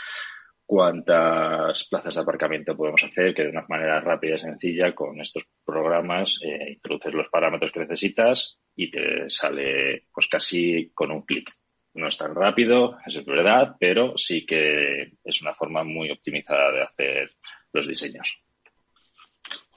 [0.65, 5.43] cuántas plazas de aparcamiento podemos hacer, que de una manera rápida y sencilla con estos
[5.65, 11.51] programas eh, introduces los parámetros que necesitas y te sale pues casi con un clic.
[11.95, 16.83] No es tan rápido, es verdad, pero sí que es una forma muy optimizada de
[16.83, 17.31] hacer
[17.73, 18.39] los diseños.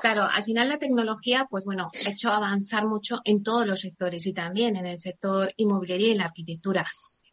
[0.03, 4.27] Claro, al final la tecnología, pues bueno, ha hecho avanzar mucho en todos los sectores
[4.27, 6.85] y también en el sector inmobiliario y en la arquitectura.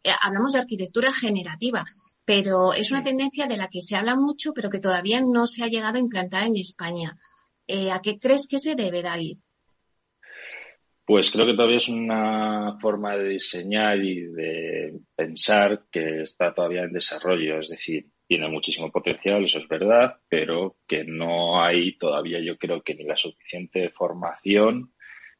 [0.04, 1.84] Eh, hablamos de arquitectura generativa,
[2.24, 5.64] pero es una tendencia de la que se habla mucho, pero que todavía no se
[5.64, 7.18] ha llegado a implantar en España.
[7.66, 9.38] Eh, ¿A qué crees que se debe, David?
[11.04, 16.84] Pues creo que todavía es una forma de diseñar y de pensar que está todavía
[16.84, 17.58] en desarrollo.
[17.58, 22.80] Es decir, tiene muchísimo potencial, eso es verdad, pero que no hay todavía, yo creo
[22.80, 24.92] que ni la suficiente formación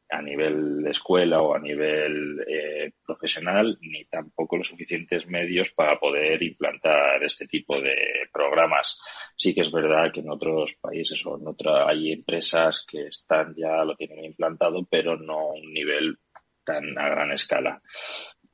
[0.09, 6.01] a nivel de escuela o a nivel eh, profesional, ni tampoco los suficientes medios para
[6.01, 7.95] poder implantar este tipo de
[8.33, 8.99] programas.
[9.37, 13.55] Sí que es verdad que en otros países o en otra hay empresas que están
[13.57, 16.19] ya lo tienen implantado, pero no a un nivel
[16.65, 17.81] tan a gran escala.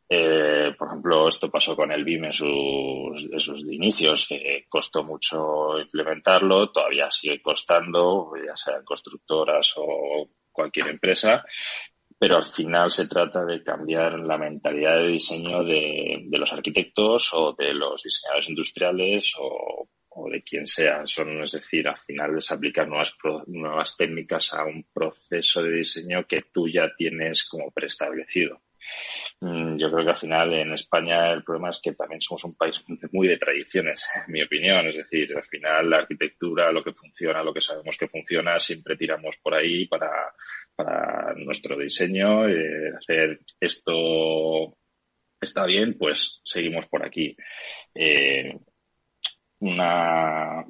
[0.08, 6.70] Eh, por ejemplo, esto pasó con el BIM en sus, inicios, que costó mucho implementarlo,
[6.70, 11.44] todavía sigue costando, ya sean constructoras o cualquier empresa,
[12.18, 17.52] pero al final se trata de cambiar la mentalidad de diseño de, los arquitectos o
[17.58, 19.88] de los diseñadores industriales o,
[20.30, 21.04] de quien sea.
[21.06, 23.14] Son, es decir, al final es aplicar nuevas,
[23.48, 28.62] nuevas técnicas a un proceso de diseño que tú ya tienes como preestablecido.
[29.40, 32.54] Mm, yo creo que al final en España el problema es que también somos un
[32.56, 32.76] país
[33.12, 34.86] muy de tradiciones, en mi opinión.
[34.86, 38.96] Es decir, al final la arquitectura, lo que funciona, lo que sabemos que funciona, siempre
[38.96, 40.10] tiramos por ahí para,
[40.74, 42.48] para nuestro diseño.
[42.48, 44.76] Eh, hacer esto
[45.40, 47.36] está bien, pues seguimos por aquí.
[47.94, 48.58] Eh,
[49.60, 50.64] una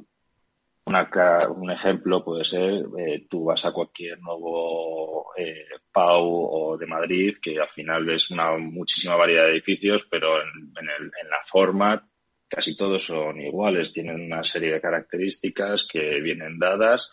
[0.86, 7.36] un ejemplo puede ser, eh, tú vas a cualquier nuevo eh, PAU o de Madrid,
[7.42, 12.08] que al final es una muchísima variedad de edificios, pero en, en la forma
[12.48, 17.10] casi todos son iguales, tienen una serie de características que vienen dadas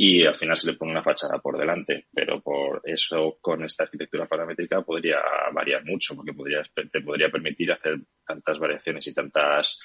[0.00, 3.82] y al final se le pone una fachada por delante, pero por eso con esta
[3.82, 5.18] arquitectura paramétrica podría
[5.52, 9.80] variar mucho, porque podría, te podría permitir hacer tantas variaciones y tantos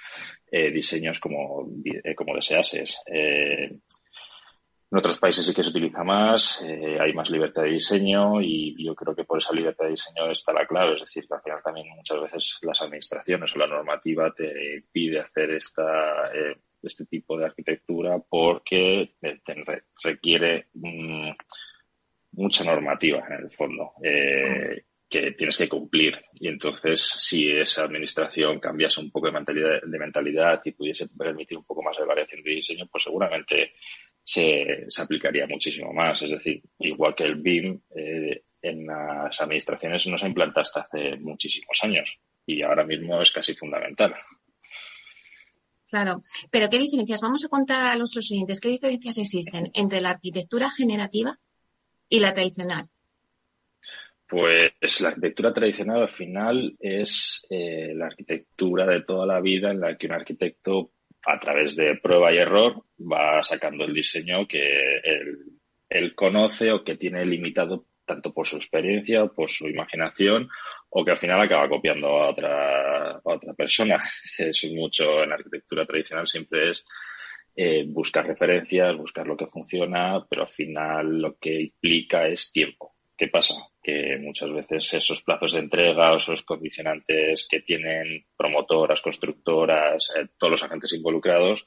[0.52, 3.00] eh, diseños como, eh, como deseases.
[3.08, 3.66] Eh,
[4.92, 8.94] en otros países sí que se utiliza más, hay más libertad de diseño y yo
[8.94, 10.94] creo que por esa libertad de diseño está la clave.
[10.94, 15.22] Es decir, que al final también muchas veces las administraciones o la normativa te pide
[15.22, 16.30] hacer esta,
[16.88, 19.14] este tipo de arquitectura porque
[20.04, 21.32] requiere mm,
[22.34, 23.94] mucha normativa en el fondo.
[24.04, 26.20] Eh, que tienes que cumplir.
[26.40, 31.56] Y entonces, si esa administración cambiase un poco de mentalidad, de mentalidad y pudiese permitir
[31.56, 33.74] un poco más de variación de diseño, pues seguramente
[34.24, 36.20] se, aplicaría muchísimo más.
[36.24, 40.82] Es decir, igual que el BIM eh, en las administraciones no se ha implantado hasta
[40.82, 44.16] hace muchísimos años y ahora mismo es casi fundamental.
[45.94, 47.22] Claro, pero ¿qué diferencias?
[47.22, 51.38] Vamos a contar a nuestros siguientes, ¿qué diferencias existen entre la arquitectura generativa
[52.10, 52.86] y la tradicional?
[54.28, 59.82] Pues la arquitectura tradicional al final es eh, la arquitectura de toda la vida en
[59.82, 60.94] la que un arquitecto
[61.28, 64.64] a través de prueba y error va sacando el diseño que
[65.90, 70.50] él, conoce o que tiene limitado tanto por su experiencia, por su imaginación,
[70.96, 73.98] o que al final acaba copiando a otra, otra persona.
[74.38, 76.86] Es mucho en arquitectura tradicional siempre es
[77.56, 82.94] eh, buscar referencias, buscar lo que funciona, pero al final lo que implica es tiempo.
[83.18, 83.56] ¿Qué pasa?
[83.82, 90.28] Que muchas veces esos plazos de entrega o esos condicionantes que tienen promotoras, constructoras, eh,
[90.38, 91.66] todos los agentes involucrados,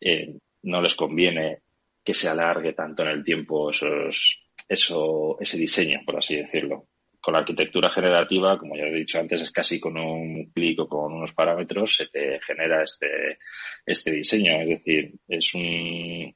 [0.00, 1.58] eh, no les conviene
[2.04, 6.86] que se alargue tanto en el tiempo esos, eso, ese diseño, por así decirlo.
[7.26, 10.88] Con la arquitectura generativa, como ya he dicho antes, es casi con un clic o
[10.88, 13.40] con unos parámetros se te genera este,
[13.84, 14.60] este diseño.
[14.60, 16.32] Es decir, es un,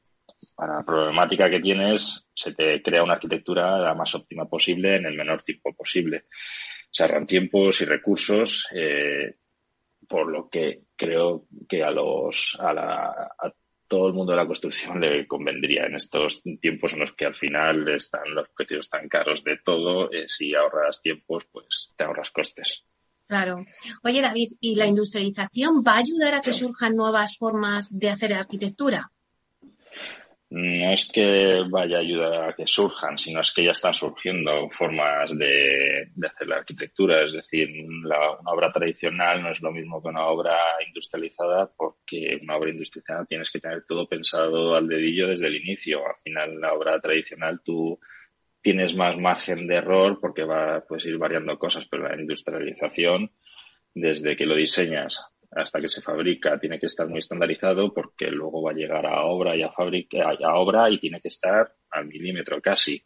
[0.53, 5.07] para la problemática que tienes, se te crea una arquitectura la más óptima posible en
[5.07, 6.25] el menor tiempo posible.
[6.91, 9.37] Se ahorran tiempos y recursos, eh,
[10.09, 13.31] por lo que creo que a los, a, la,
[13.91, 17.35] todo el mundo de la construcción le convendría en estos tiempos en los que al
[17.35, 22.31] final están los precios tan caros de todo, eh, si ahorras tiempos, pues te ahorras
[22.31, 22.85] costes.
[23.27, 23.65] Claro.
[24.05, 28.33] Oye, David, ¿y la industrialización va a ayudar a que surjan nuevas formas de hacer
[28.33, 29.11] arquitectura?
[30.51, 34.69] No es que vaya a ayudar a que surjan, sino es que ya están surgiendo
[34.71, 37.25] formas de, hacer la arquitectura.
[37.25, 37.69] Es decir,
[38.03, 42.71] la, una obra tradicional no es lo mismo que una obra industrializada porque una obra
[42.71, 46.05] industrializada tienes que tener todo pensado al dedillo desde el inicio.
[46.05, 48.01] Al final, la obra tradicional tú
[48.61, 53.31] tienes más margen de error porque va, puedes ir variando cosas, pero la industrialización,
[53.95, 58.63] desde que lo diseñas hasta que se fabrica tiene que estar muy estandarizado porque luego
[58.63, 62.07] va a llegar a obra y a fábrica, a obra y tiene que estar al
[62.07, 63.03] milímetro casi.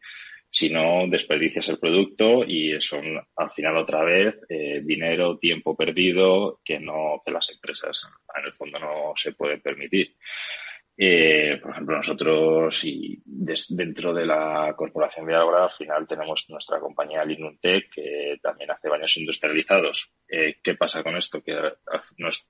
[0.50, 3.02] Si no, desperdicias el producto y son
[3.37, 8.07] al final otra vez eh, dinero, tiempo perdido que no, que las empresas
[8.38, 10.14] en el fondo no se pueden permitir.
[10.96, 17.24] Eh, por ejemplo, nosotros y dentro de la Corporación Agua, al final tenemos nuestra compañía
[17.24, 20.12] Linuntec, que también hace baños industrializados.
[20.28, 21.42] Eh, ¿Qué pasa con esto?
[21.42, 21.57] Que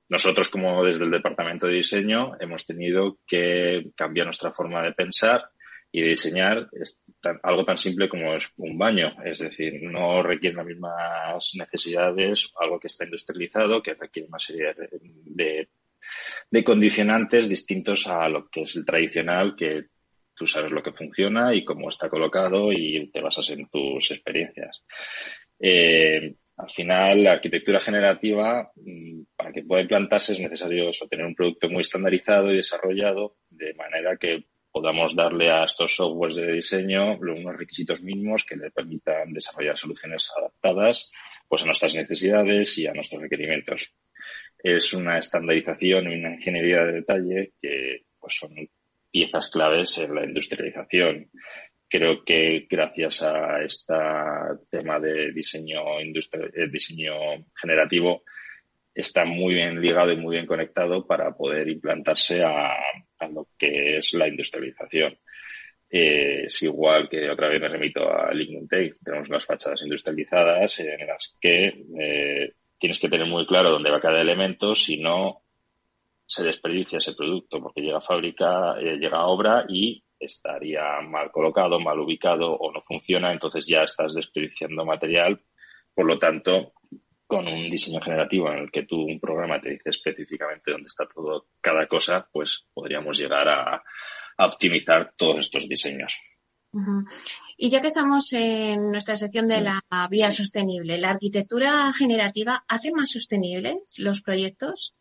[0.09, 5.49] nosotros, como desde el Departamento de Diseño, hemos tenido que cambiar nuestra forma de pensar
[5.91, 6.69] y de diseñar
[7.45, 9.15] algo tan simple como es un baño.
[9.25, 14.75] Es decir, no requiere las mismas necesidades, algo que está industrializado, que requiere una serie
[15.01, 15.69] de
[16.65, 19.87] condicionantes distintos a lo que es el tradicional, que
[20.35, 24.83] tú sabes lo que funciona y cómo está colocado y te basas en tus experiencias.
[25.59, 31.35] Eh, al final, la arquitectura generativa, mm, para que pueda implantarse, es necesario tener un
[31.35, 37.17] producto muy estandarizado y desarrollado, de manera que podamos darle a estos softwares de diseño
[37.17, 41.11] unos requisitos mínimos que le permitan desarrollar soluciones adaptadas
[41.49, 43.93] pues, a nuestras necesidades y a nuestros requerimientos
[44.65, 48.51] es una estandarización y una ingeniería de detalle que pues, son
[49.11, 51.31] piezas claves en la industrialización.
[51.87, 53.95] Creo que gracias a este
[54.71, 57.13] tema de diseño, eh, diseño
[57.61, 58.23] generativo
[58.95, 62.71] está muy bien ligado y muy bien conectado para poder implantarse a,
[63.31, 65.19] lo que es la industrialización.
[65.91, 71.07] Eh, es igual que otra vez me remito a Lignum tenemos unas fachadas industrializadas en
[71.07, 71.67] las que
[72.01, 75.43] eh, tienes que tener muy claro dónde va cada elemento, si no
[76.27, 81.31] se desperdicia ese producto porque llega a fábrica, eh, llega a obra y estaría mal
[81.31, 85.41] colocado, mal ubicado o no funciona, entonces ya estás desperdiciando material.
[85.95, 86.73] Por lo tanto,
[87.27, 91.07] con un diseño generativo en el que tú un programa te dice específicamente dónde está
[91.07, 93.83] todo cada cosa, pues podríamos llegar a,
[94.37, 96.19] optimizar todos estos diseños.
[97.57, 102.93] Y ya que estamos en nuestra sección de la vía sostenible, ¿la arquitectura generativa hace
[102.93, 104.95] más sostenibles los proyectos?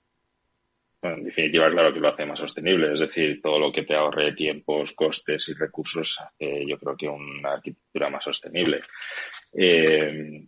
[1.04, 4.34] en definitiva, claro que lo hace más sostenible, es decir, todo lo que te ahorre
[4.34, 8.82] tiempos, costes y recursos hace, yo creo que una arquitectura más sostenible.
[9.52, 10.48] Eh,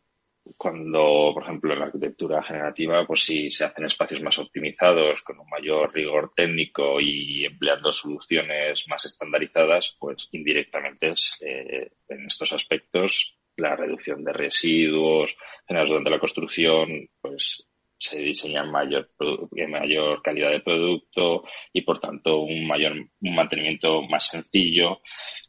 [0.58, 5.40] cuando, por ejemplo, en la arquitectura generativa, pues si se hacen espacios más optimizados, con
[5.40, 13.38] un mayor rigor técnico y empleando soluciones más estandarizadas, pues indirectamente eh, en estos aspectos
[13.58, 15.38] la reducción de residuos
[15.68, 17.66] generados durante la construcción, pues
[18.06, 19.10] se diseña mayor,
[19.68, 21.44] mayor calidad de producto
[21.74, 25.02] y por tanto un mayor un mantenimiento más sencillo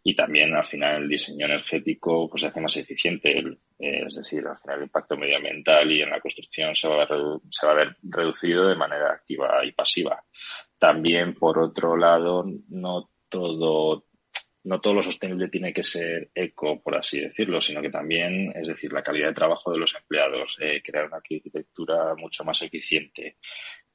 [0.02, 3.42] y también al final el diseño energético pues se hace más eficiente.
[3.78, 7.08] Es decir al final el impacto medioambiental y en la construcción se va, a
[7.50, 10.22] se va a ver reducido de manera activa y pasiva.
[10.78, 14.04] También por otro lado no todo
[14.66, 18.66] no todo lo sostenible tiene que ser eco, por así decirlo, sino que también, es
[18.66, 23.36] decir, la calidad de trabajo de los empleados, eh, crear una arquitectura mucho más eficiente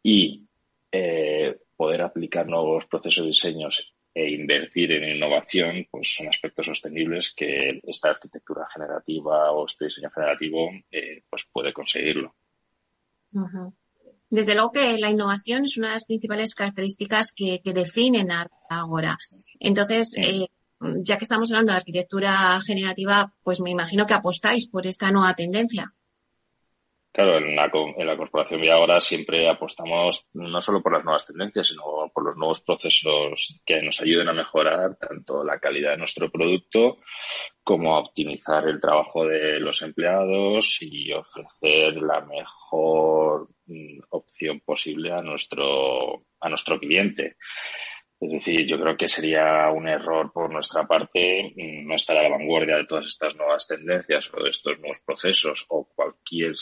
[0.02, 0.48] y
[0.90, 7.34] eh, poder aplicar nuevos procesos de diseños e invertir en innovación, pues son aspectos sostenibles
[7.36, 12.34] que esta arquitectura generativa o este diseño generativo eh, pues puede conseguirlo.
[14.30, 19.18] Desde luego que la innovación es una de las principales características que, definen a Agora.
[19.60, 20.16] Entonces,
[21.04, 25.36] ya que estamos hablando de arquitectura generativa, pues me imagino que apostáis por esta nueva
[25.36, 25.94] tendencia.
[27.14, 31.68] Claro, en la, en la corporación Viagora siempre apostamos no solo por las nuevas tendencias,
[31.68, 36.32] sino por los nuevos procesos que nos ayuden a mejorar tanto la calidad de nuestro
[36.32, 37.00] producto
[37.64, 45.12] como a optimizar el trabajo de los empleados y ofrecer la mejor mm, opción posible
[45.12, 47.36] a nuestro, a nuestro cliente.
[48.22, 52.22] Es decir, yo creo que sería un error por nuestra parte mm, no estar a
[52.22, 56.54] la vanguardia de todas estas nuevas tendencias o de estos nuevos procesos o cualquier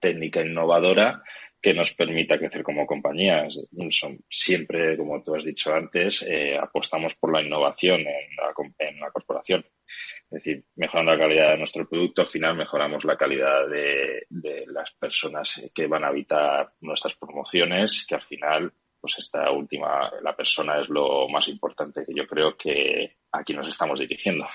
[0.00, 1.22] técnica innovadora
[1.60, 3.60] que nos permita crecer como compañías.
[3.90, 9.64] Son, siempre, como tú has dicho antes, eh, apostamos por la innovación en la, corporación.
[10.30, 14.64] Es decir, mejorando la calidad de nuestro producto, al final mejoramos la calidad de, de
[14.66, 18.72] las personas que van a habitar nuestras promociones, que al final
[19.04, 23.68] pues esta última, la persona es lo más importante que yo creo que aquí nos
[23.68, 24.46] estamos dirigiendo.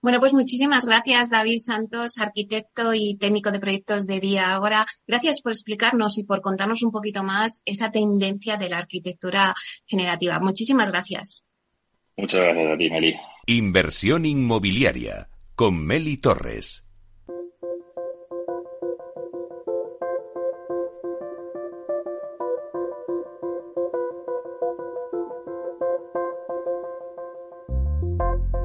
[0.00, 4.86] Bueno, pues muchísimas gracias, David Santos, arquitecto y técnico de proyectos de Día Ahora.
[5.06, 9.54] Gracias por explicarnos y por contarnos un poquito más esa tendencia de la arquitectura
[9.84, 10.40] generativa.
[10.40, 11.44] Muchísimas gracias.
[12.16, 13.14] Muchas gracias a ti, Meli.
[13.46, 16.82] Inversión inmobiliaria con Meli Torres.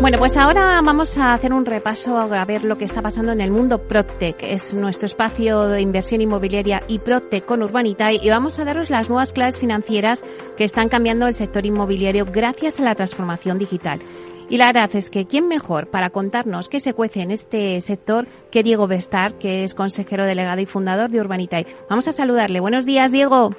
[0.00, 3.42] Bueno, pues ahora vamos a hacer un repaso a ver lo que está pasando en
[3.42, 4.42] el mundo PropTech.
[4.42, 9.10] Es nuestro espacio de inversión inmobiliaria y PropTech con Urbanitae y vamos a daros las
[9.10, 10.24] nuevas claves financieras
[10.56, 14.00] que están cambiando el sector inmobiliario gracias a la transformación digital.
[14.48, 18.26] Y la verdad es que quién mejor para contarnos qué se cuece en este sector
[18.50, 21.66] que Diego Bestar, que es consejero delegado y fundador de Urbanitae.
[21.90, 22.60] Vamos a saludarle.
[22.60, 23.54] Buenos días, Diego.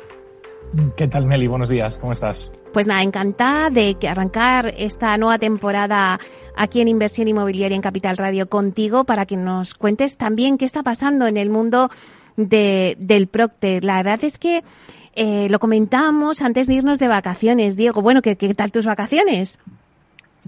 [0.96, 1.48] ¿Qué tal, Meli?
[1.48, 2.52] Buenos días, ¿cómo estás?
[2.72, 6.20] Pues nada, encantada de que arrancar esta nueva temporada
[6.56, 10.82] aquí en Inversión Inmobiliaria en Capital Radio contigo para que nos cuentes también qué está
[10.82, 11.90] pasando en el mundo
[12.38, 13.84] de, del Procter.
[13.84, 14.64] La verdad es que
[15.14, 17.76] eh, lo comentamos antes de irnos de vacaciones.
[17.76, 19.60] Diego, bueno, ¿qué, qué tal tus vacaciones?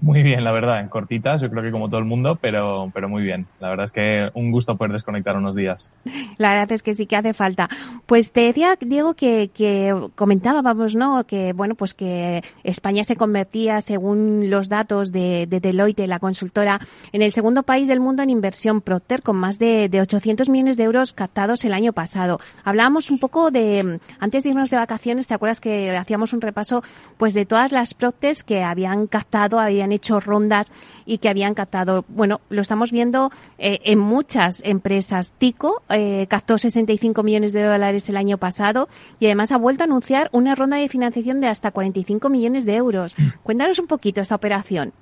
[0.02, 3.08] Muy bien, la verdad, en cortitas, yo creo que como todo el mundo, pero, pero
[3.08, 3.46] muy bien.
[3.60, 5.90] La verdad es que un gusto poder desconectar unos días.
[6.36, 7.68] La verdad es que sí que hace falta.
[8.06, 11.24] Pues te decía, Diego, que, que comentábamos, ¿no?
[11.24, 16.80] Que, bueno, pues que España se convertía, según los datos de, de Deloitte, la consultora,
[17.12, 20.76] en el segundo país del mundo en inversión Procter, con más de, de 800 millones
[20.76, 22.40] de euros captados el año pasado.
[22.64, 26.82] Hablábamos un poco de, antes de irnos de vacaciones, ¿te acuerdas que hacíamos un repaso,
[27.16, 30.72] pues de todas las Procters que habían captado, habían habían hecho rondas
[31.04, 32.04] y que habían captado.
[32.08, 35.32] Bueno, lo estamos viendo eh, en muchas empresas.
[35.36, 38.88] Tico eh, captó 65 millones de dólares el año pasado
[39.20, 42.76] y además ha vuelto a anunciar una ronda de financiación de hasta 45 millones de
[42.76, 43.14] euros.
[43.42, 44.92] Cuéntanos un poquito esta operación.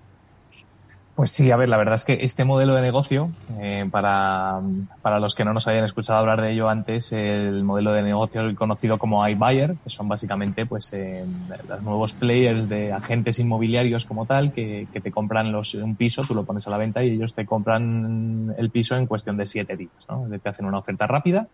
[1.14, 3.28] Pues sí, a ver, la verdad es que este modelo de negocio,
[3.60, 4.62] eh, para,
[5.02, 8.42] para los que no nos hayan escuchado hablar de ello antes, el modelo de negocio
[8.56, 11.26] conocido como iBuyer, que son básicamente pues eh,
[11.68, 16.22] los nuevos players de agentes inmobiliarios como tal, que, que te compran los, un piso,
[16.22, 19.44] tú lo pones a la venta y ellos te compran el piso en cuestión de
[19.44, 20.06] siete días.
[20.08, 20.26] ¿no?
[20.42, 21.46] Te hacen una oferta rápida,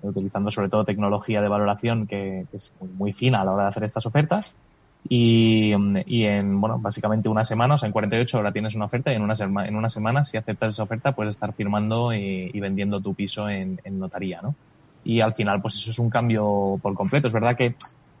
[0.00, 3.62] utilizando sobre todo tecnología de valoración que, que es muy, muy fina a la hora
[3.64, 4.56] de hacer estas ofertas
[5.08, 5.72] y,
[6.06, 9.16] y, en, bueno, básicamente una semana, o sea, en 48 horas tienes una oferta y
[9.16, 9.34] en una,
[9.66, 13.48] en una semana, si aceptas esa oferta, puedes estar firmando y, y vendiendo tu piso
[13.48, 14.54] en, en, notaría, ¿no?
[15.04, 17.26] Y al final, pues eso es un cambio por completo.
[17.26, 17.74] Es verdad que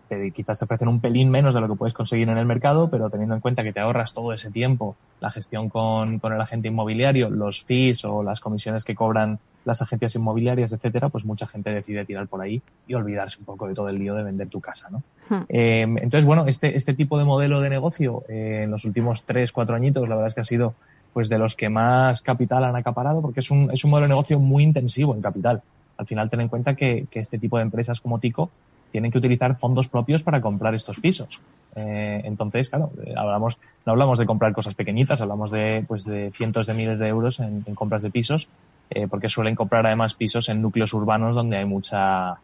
[0.08, 2.88] te, quizás te ofrecen un pelín menos de lo que puedes conseguir en el mercado,
[2.88, 6.40] pero teniendo en cuenta que te ahorras todo ese tiempo, la gestión con, con el
[6.40, 11.46] agente inmobiliario, los fees o las comisiones que cobran las agencias inmobiliarias, etcétera, pues mucha
[11.46, 14.48] gente decide tirar por ahí y olvidarse un poco de todo el lío de vender
[14.48, 15.02] tu casa, ¿no?
[15.28, 15.44] Hmm.
[15.48, 19.52] Eh, entonces, bueno, este, este tipo de modelo de negocio eh, en los últimos tres,
[19.52, 20.74] cuatro añitos, la verdad es que ha sido
[21.14, 24.14] pues de los que más capital han acaparado, porque es un, es un modelo de
[24.14, 25.62] negocio muy intensivo en capital.
[25.96, 28.50] Al final, ten en cuenta que, que este tipo de empresas como Tico
[28.94, 31.40] tienen que utilizar fondos propios para comprar estos pisos.
[31.74, 36.30] Eh, entonces, claro, eh, hablamos, no hablamos de comprar cosas pequeñitas, hablamos de, pues, de
[36.30, 38.48] cientos de miles de euros en, compras de pisos,
[38.90, 42.36] eh, porque suelen comprar además pisos en núcleos urbanos donde hay mucha,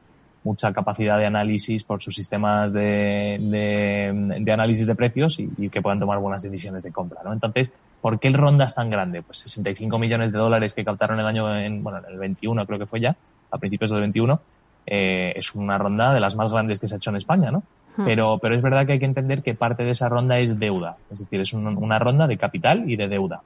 [0.42, 5.68] mucha capacidad de análisis por sus sistemas de, de, de análisis de precios y, y,
[5.68, 7.32] que puedan tomar buenas decisiones de compra, ¿no?
[7.32, 7.70] Entonces,
[8.00, 9.22] ¿por qué el ronda es tan grande?
[9.22, 12.80] Pues 65 millones de dólares que captaron el año en, bueno, en el 21 creo
[12.80, 13.14] que fue ya,
[13.52, 14.40] a principios del 21,
[14.90, 17.62] eh, es una ronda de las más grandes que se ha hecho en España, ¿no?
[17.96, 18.04] Hmm.
[18.04, 20.96] Pero, pero es verdad que hay que entender que parte de esa ronda es deuda,
[21.12, 23.42] es decir, es un, una ronda de capital y de deuda.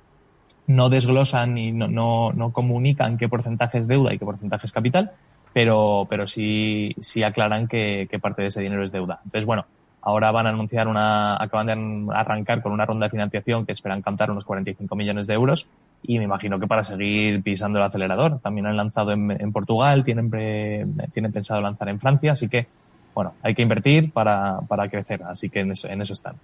[0.66, 4.72] No desglosan y no, no, no comunican qué porcentaje es deuda y qué porcentaje es
[4.72, 5.12] capital,
[5.52, 9.20] pero, pero sí, sí aclaran que, que parte de ese dinero es deuda.
[9.24, 9.66] Entonces, bueno,
[10.00, 14.00] ahora van a anunciar una, acaban de arrancar con una ronda de financiación que esperan
[14.00, 15.68] cantar unos 45 millones de euros
[16.06, 18.38] y me imagino que para seguir pisando el acelerador.
[18.40, 22.66] También han lanzado en, en Portugal, tienen, pre, tienen pensado lanzar en Francia, así que
[23.14, 26.34] bueno, hay que invertir para, para crecer, así que en eso, en eso están.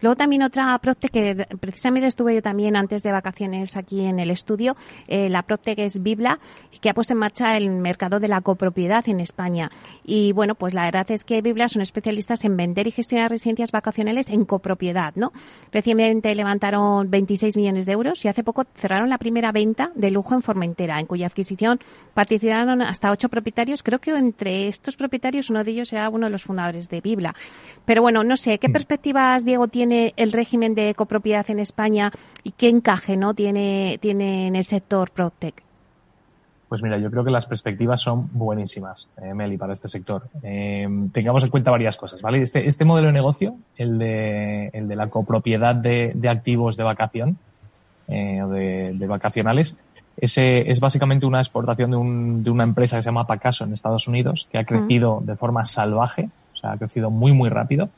[0.00, 4.30] Luego también otra Procte que precisamente estuve yo también antes de vacaciones aquí en el
[4.30, 4.76] estudio,
[5.08, 6.38] eh, la Procte que es Bibla,
[6.80, 9.70] que ha puesto en marcha el mercado de la copropiedad en España.
[10.04, 13.72] Y bueno, pues la verdad es que Bibla son especialistas en vender y gestionar residencias
[13.72, 15.32] vacacionales en copropiedad, ¿no?
[15.72, 20.34] Recientemente levantaron 26 millones de euros y hace poco cerraron la primera venta de lujo
[20.34, 21.78] en Formentera, en cuya adquisición
[22.14, 23.82] participaron hasta ocho propietarios.
[23.82, 27.34] Creo que entre estos propietarios uno de ellos era uno de los fundadores de Bibla.
[27.84, 32.10] Pero bueno, no sé, ¿qué perspectivas, Diego, tiene el régimen de copropiedad en España
[32.42, 35.62] y qué encaje no tiene, tiene en el sector PropTech?
[36.68, 40.24] Pues mira, yo creo que las perspectivas son buenísimas, eh, Meli, para este sector.
[40.42, 42.40] Eh, tengamos en cuenta varias cosas, ¿vale?
[42.40, 46.82] Este, este modelo de negocio, el de, el de la copropiedad de, de activos de
[46.82, 47.38] vacación
[48.08, 49.78] eh, o de, de vacacionales,
[50.16, 53.72] ese es básicamente una exportación de, un, de una empresa que se llama Pacaso en
[53.72, 57.88] Estados Unidos, que ha crecido de forma salvaje, o sea, ha crecido muy, muy rápido.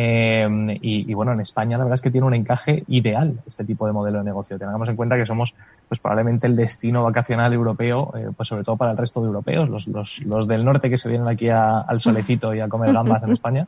[0.00, 0.46] Eh,
[0.80, 3.84] y, y, bueno, en España la verdad es que tiene un encaje ideal este tipo
[3.84, 4.56] de modelo de negocio.
[4.56, 5.56] Tengamos en cuenta que somos
[5.88, 9.68] pues probablemente el destino vacacional europeo, eh, pues sobre todo para el resto de europeos,
[9.68, 12.92] los, los, los del norte que se vienen aquí a, al solecito y a comer
[12.92, 13.66] gambas en España,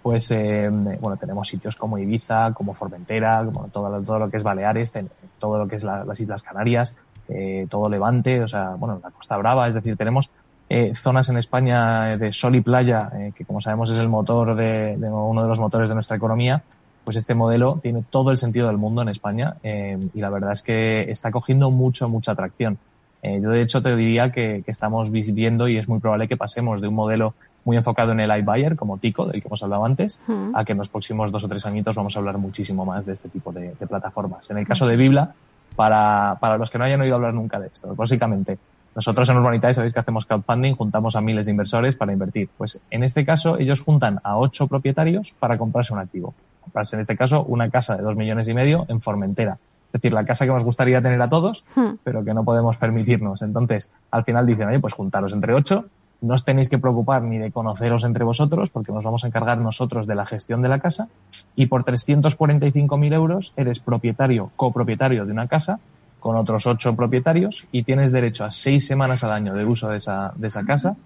[0.00, 4.36] pues eh, bueno, tenemos sitios como Ibiza, como Formentera, como todo, lo, todo lo que
[4.36, 4.92] es Baleares,
[5.40, 6.94] todo lo que es la, las Islas Canarias,
[7.28, 10.30] eh, todo Levante, o sea, bueno, la Costa Brava, es decir, tenemos
[10.70, 14.56] eh, zonas en España de sol y playa, eh, que como sabemos es el motor
[14.56, 16.62] de, de, uno de los motores de nuestra economía,
[17.04, 20.52] pues este modelo tiene todo el sentido del mundo en España eh, y la verdad
[20.52, 22.78] es que está cogiendo mucho, mucha atracción.
[23.22, 26.82] Yo de hecho te diría que, que, estamos viendo y es muy probable que pasemos
[26.82, 27.32] de un modelo
[27.64, 30.72] muy enfocado en el iBuyer, como Tico, del que hemos hablado antes, uh a que
[30.72, 33.50] en los próximos dos o tres añitos vamos a hablar muchísimo más de este tipo
[33.50, 34.50] de, de plataformas.
[34.50, 35.32] En el caso de Bibla,
[35.76, 38.58] para, para los que no hayan oído hablar nunca de esto, básicamente,
[38.94, 42.48] nosotros en Urbanitae sabéis que hacemos crowdfunding, juntamos a miles de inversores para invertir.
[42.56, 46.34] Pues en este caso ellos juntan a ocho propietarios para comprarse un activo.
[46.60, 49.58] Comprarse en este caso una casa de dos millones y medio en Formentera.
[49.86, 51.94] Es decir, la casa que nos gustaría tener a todos, hmm.
[52.04, 53.42] pero que no podemos permitirnos.
[53.42, 55.86] Entonces, al final dicen, oye, pues juntaros entre ocho,
[56.24, 59.58] no os tenéis que preocupar ni de conoceros entre vosotros, porque nos vamos a encargar
[59.58, 61.08] nosotros de la gestión de la casa,
[61.54, 65.80] y por 345.000 euros eres propietario, copropietario de una casa
[66.20, 69.98] con otros ocho propietarios y tienes derecho a seis semanas al año de uso de
[69.98, 70.96] esa, de esa casa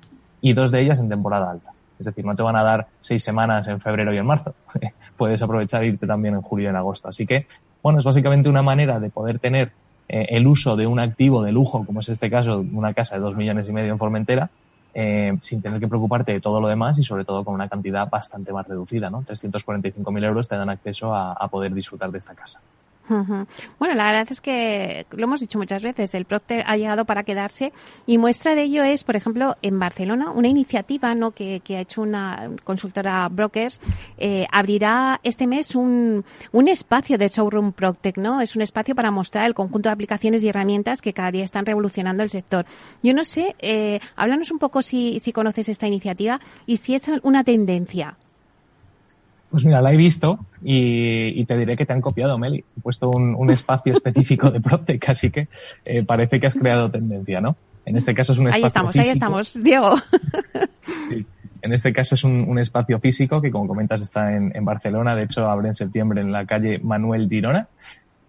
[0.40, 1.72] y dos de ellas en temporada alta.
[1.98, 4.54] Es decir, no te van a dar seis semanas en febrero y en marzo.
[5.16, 7.08] puedes aprovechar e irte también en julio y en agosto.
[7.08, 7.48] Así que,
[7.82, 9.72] bueno, es básicamente una manera de poder tener
[10.08, 13.20] eh, el uso de un activo de lujo, como es este caso, una casa de
[13.20, 14.50] dos millones y medio en Formentera,
[14.94, 18.08] eh, sin tener que preocuparte de todo lo demás y sobre todo con una cantidad
[18.08, 19.22] bastante más reducida, ¿no?
[19.22, 22.60] 345.000 euros te dan acceso a poder disfrutar de esta casa.
[23.08, 27.22] Bueno, la verdad es que lo hemos dicho muchas veces, el PROCTE ha llegado para
[27.22, 27.72] quedarse
[28.06, 31.30] y muestra de ello es, por ejemplo, en Barcelona, una iniciativa ¿no?
[31.30, 33.80] que, ha hecho una consultora Brokers,
[34.18, 38.40] eh, abrirá este mes un, un espacio de Showroom Proctec, ¿no?
[38.40, 41.66] Es un espacio para mostrar el conjunto de aplicaciones y herramientas que cada día están
[41.66, 42.66] revolucionando el sector.
[43.02, 47.08] Yo no sé, eh, háblanos un poco si, si conoces esta iniciativa y si es
[47.22, 48.16] una tendencia.
[49.50, 52.64] Pues mira, la he visto y, te diré que te han copiado, Meli.
[52.76, 55.48] He puesto un, espacio específico de PropTech, así que
[55.84, 57.56] eh, parece que has creado tendencia, ¿no?
[57.86, 59.94] En este caso es un espacio Ahí estamos, ahí estamos, Diego.
[61.62, 65.16] En este caso es un, espacio físico que, como comentas, está en, Barcelona.
[65.16, 67.66] De hecho, abre en septiembre en la calle Manuel Girona.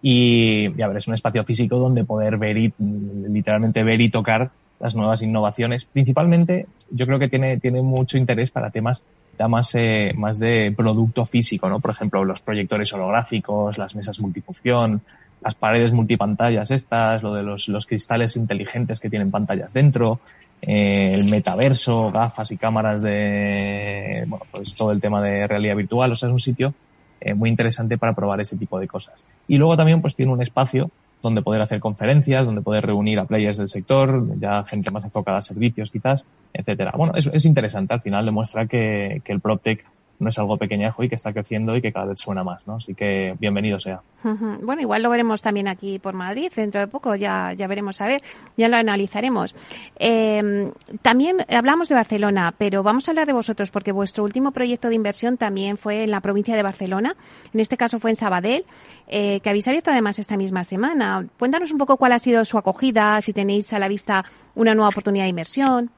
[0.02, 4.50] Y, ya ver, es un espacio físico donde poder ver y, literalmente ver y tocar
[4.80, 5.84] las nuevas innovaciones.
[5.84, 9.04] Principalmente, yo creo que tiene, tiene mucho interés para temas
[9.48, 11.80] más, eh, más de producto físico, ¿no?
[11.80, 15.02] Por ejemplo, los proyectores holográficos, las mesas multifunción,
[15.42, 20.20] las paredes multipantallas estas, lo de los, los cristales inteligentes que tienen pantallas dentro,
[20.62, 26.12] eh, el metaverso, gafas y cámaras de, bueno, pues todo el tema de realidad virtual.
[26.12, 26.74] O sea, es un sitio
[27.20, 29.24] eh, muy interesante para probar ese tipo de cosas.
[29.48, 30.90] Y luego también pues tiene un espacio
[31.22, 35.38] donde poder hacer conferencias, donde poder reunir a players del sector, ya gente más enfocada
[35.38, 36.92] a servicios quizás, etcétera.
[36.96, 39.84] Bueno, es, es interesante, al final demuestra que, que el PropTech
[40.20, 42.76] no es algo pequeñajo y que está creciendo y que cada vez suena más, ¿no?
[42.76, 44.02] Así que bienvenido sea.
[44.22, 48.06] Bueno, igual lo veremos también aquí por Madrid dentro de poco, ya, ya veremos a
[48.06, 48.22] ver,
[48.56, 49.54] ya lo analizaremos.
[49.98, 54.88] Eh, también hablamos de Barcelona, pero vamos a hablar de vosotros porque vuestro último proyecto
[54.88, 57.16] de inversión también fue en la provincia de Barcelona,
[57.52, 58.66] en este caso fue en Sabadell,
[59.08, 61.26] eh, que habéis abierto además esta misma semana.
[61.38, 64.90] Cuéntanos un poco cuál ha sido su acogida, si tenéis a la vista una nueva
[64.90, 65.90] oportunidad de inversión.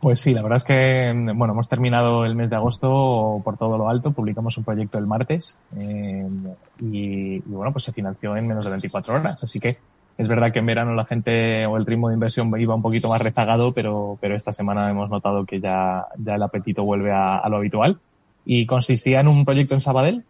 [0.00, 3.78] Pues sí, la verdad es que bueno, hemos terminado el mes de agosto por todo
[3.78, 6.28] lo alto, publicamos un proyecto el martes eh,
[6.80, 9.42] y, bueno, pues se financió en menos de 24 horas.
[9.42, 9.78] Así que
[10.18, 13.08] es verdad que en verano la gente o el ritmo de inversión iba un poquito
[13.08, 17.48] más rezagado, pero, pero esta semana hemos notado que ya, ya el apetito vuelve a,
[17.48, 17.98] lo habitual.
[18.44, 20.24] Y consistía en un proyecto en Sabadell,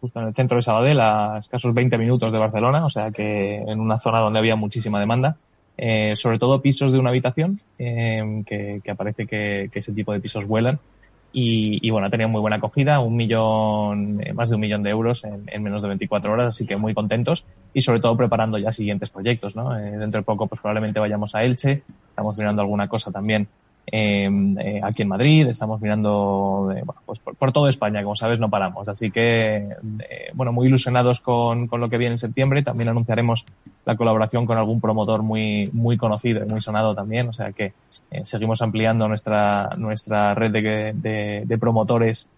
[0.00, 3.56] justo en el centro de Sabadell, a escasos 20 minutos de Barcelona, o sea que
[3.56, 5.36] en una zona donde había muchísima demanda
[5.76, 10.20] eh, sobre todo pisos de una habitación, eh, que, que, aparece que, ese tipo de
[10.20, 10.78] pisos vuelan.
[11.36, 14.84] Y, y, bueno, ha tenido muy buena acogida, un millón, eh, más de un millón
[14.84, 18.16] de euros en, en, menos de 24 horas, así que muy contentos y sobre todo
[18.16, 19.76] preparando ya siguientes proyectos, ¿no?
[19.76, 23.48] Eh, dentro de poco pues probablemente vayamos a Elche, estamos mirando alguna cosa también
[23.86, 28.40] Em, eh, aquí en Madrid, estamos mirando eh, bueno, pues por, toda España, como sabes,
[28.40, 28.88] no paramos.
[28.88, 32.62] Así que, eh, bueno, muy ilusionados con, con, lo que viene en septiembre.
[32.62, 33.44] También anunciaremos
[33.84, 37.28] la colaboración con algún promotor muy, muy conocido y muy sonado también.
[37.28, 37.74] O sea que
[38.10, 42.28] eh, seguimos ampliando nuestra, nuestra red de, de, de promotores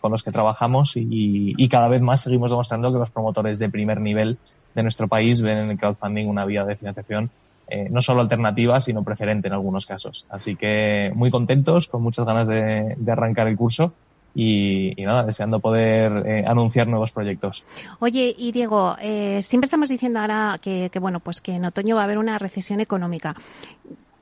[0.00, 3.68] con los que trabajamos y, y cada vez más seguimos demostrando que los promotores de
[3.68, 4.38] primer nivel
[4.74, 7.28] de nuestro país ven en el crowdfunding una vía de financiación
[7.70, 10.26] eh, no solo alternativa, sino preferente en algunos casos.
[10.30, 13.92] Así que muy contentos, con muchas ganas de, arrancar el curso
[14.34, 17.64] y, nada, deseando poder eh, anunciar nuevos proyectos.
[17.98, 21.96] Oye, y Diego, eh, siempre estamos diciendo ahora que, que, bueno, pues que en otoño
[21.96, 23.34] va a haber una recesión económica.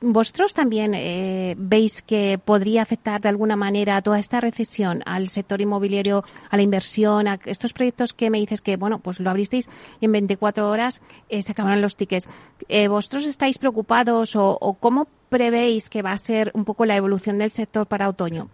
[0.09, 5.61] ¿Vosotros también eh, veis que podría afectar de alguna manera toda esta recesión al sector
[5.61, 9.69] inmobiliario, a la inversión, a estos proyectos que me dices que, bueno, pues lo abristeis
[9.99, 12.29] y en 24 horas eh, se acabarán los tickets?
[12.69, 17.39] Eh, ¿Vosotros estáis preocupados o, cómo prevéis que va a ser un poco la evolución
[17.39, 18.49] del sector para otoño?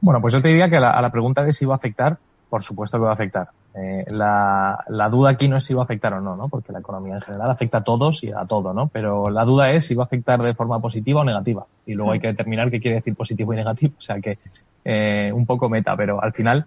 [0.00, 2.18] Bueno, pues yo te diría que la, a la pregunta de si va a afectar,
[2.48, 3.48] por supuesto que va a afectar.
[3.76, 6.48] Eh, la, la, duda aquí no es si va a afectar o no, ¿no?
[6.48, 8.86] Porque la economía en general afecta a todos y a todo, ¿no?
[8.86, 11.66] Pero la duda es si va a afectar de forma positiva o negativa.
[11.84, 13.94] Y luego hay que determinar qué quiere decir positivo y negativo.
[13.98, 14.38] O sea que
[14.84, 16.66] eh, un poco meta, pero al final,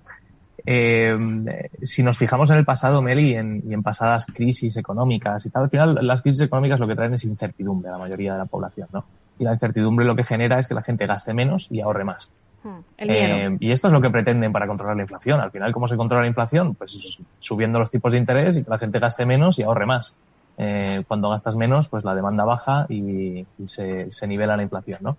[0.66, 5.46] eh, si nos fijamos en el pasado, Meli, y en, y en pasadas crisis económicas
[5.46, 8.34] y tal, al final las crisis económicas lo que traen es incertidumbre a la mayoría
[8.34, 9.06] de la población, ¿no?
[9.40, 12.32] Y la incertidumbre lo que genera es que la gente gaste menos y ahorre más.
[12.64, 15.40] Hmm, eh, y esto es lo que pretenden para controlar la inflación.
[15.40, 16.76] Al final, ¿cómo se controla la inflación?
[16.76, 17.00] Pues
[17.40, 20.18] subiendo los tipos de interés y que la gente gaste menos y ahorre más.
[20.58, 25.18] Eh, cuando gastas menos, pues la demanda baja y, se, se, nivela la inflación, ¿no?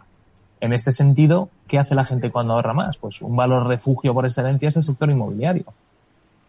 [0.61, 2.97] En este sentido, ¿qué hace la gente cuando ahorra más?
[2.97, 5.67] Pues un valor refugio por excelencia es el sector inmobiliario.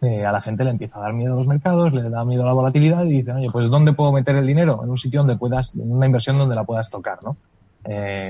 [0.02, 2.42] Eh, a la gente le empieza a dar miedo a los mercados, le da miedo
[2.44, 4.82] a la volatilidad y dicen, oye, pues ¿dónde puedo meter el dinero?
[4.84, 7.38] En un sitio donde puedas, en una inversión donde la puedas tocar, ¿no?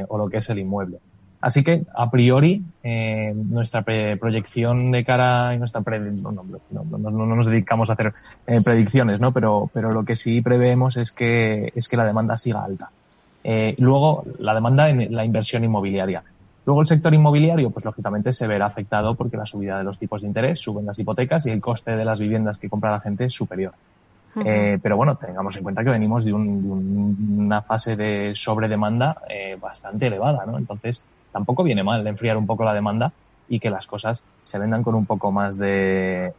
[0.09, 0.99] O lo que es el inmueble.
[1.41, 6.43] Así que, a priori, eh, nuestra proyección de cara y nuestra no, no,
[6.97, 8.13] no, no, nos dedicamos a hacer
[8.45, 9.31] eh, predicciones, ¿no?
[9.31, 12.89] Pero, pero lo que sí preveemos es que, es que la demanda siga alta.
[13.43, 16.23] Eh, luego, la demanda en la inversión inmobiliaria.
[16.65, 20.21] Luego, el sector inmobiliario, pues lógicamente se verá afectado porque la subida de los tipos
[20.21, 23.25] de interés suben las hipotecas y el coste de las viviendas que compra la gente
[23.25, 23.73] es superior.
[24.45, 30.07] Eh, pero bueno, tengamos en cuenta que venimos de, una fase de sobredemanda eh, bastante
[30.07, 30.57] elevada, ¿no?
[30.57, 31.01] Entonces,
[31.31, 33.11] tampoco viene mal de enfriar un poco la demanda
[33.49, 36.33] y que las cosas se vendan con un poco más de,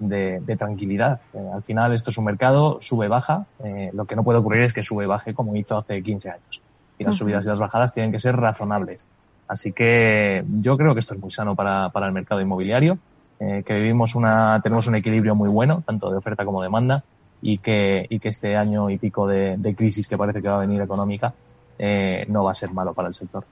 [0.59, 1.21] tranquilidad.
[1.35, 3.47] Eh, al final, esto es un mercado, sube, baja.
[3.65, 6.63] Eh, lo que no puede ocurrir es que sube, baje como hizo hace 15 años.
[6.99, 9.07] Y las subidas y las bajadas tienen que ser razonables.
[9.49, 12.99] Así que yo creo que esto es muy sano para, para el mercado inmobiliario,
[13.41, 17.03] eh, que vivimos una, tenemos un equilibrio muy bueno, tanto de oferta como demanda,
[17.43, 20.61] y que, y que este año y pico de, crisis que parece que va a
[20.61, 21.33] venir económica
[22.29, 23.45] no va a ser malo para el sector.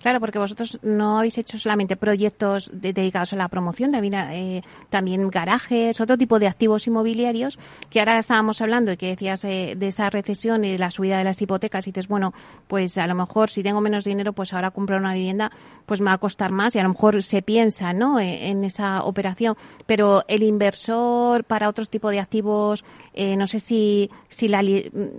[0.00, 5.28] Claro, porque vosotros no habéis hecho solamente proyectos dedicados a la promoción, también, eh, también
[5.30, 7.58] garajes, otro tipo de activos inmobiliarios,
[7.90, 11.18] que ahora estábamos hablando y que decías eh, de esa recesión y de la subida
[11.18, 12.32] de las hipotecas y dices, bueno,
[12.66, 15.50] pues a lo mejor si tengo menos dinero, pues ahora comprar una vivienda,
[15.86, 18.64] pues me va a costar más y a lo mejor se piensa, ¿no?, e, en
[18.64, 19.56] esa operación.
[19.86, 24.62] Pero el inversor para otro tipo de activos, eh, no sé si, si la,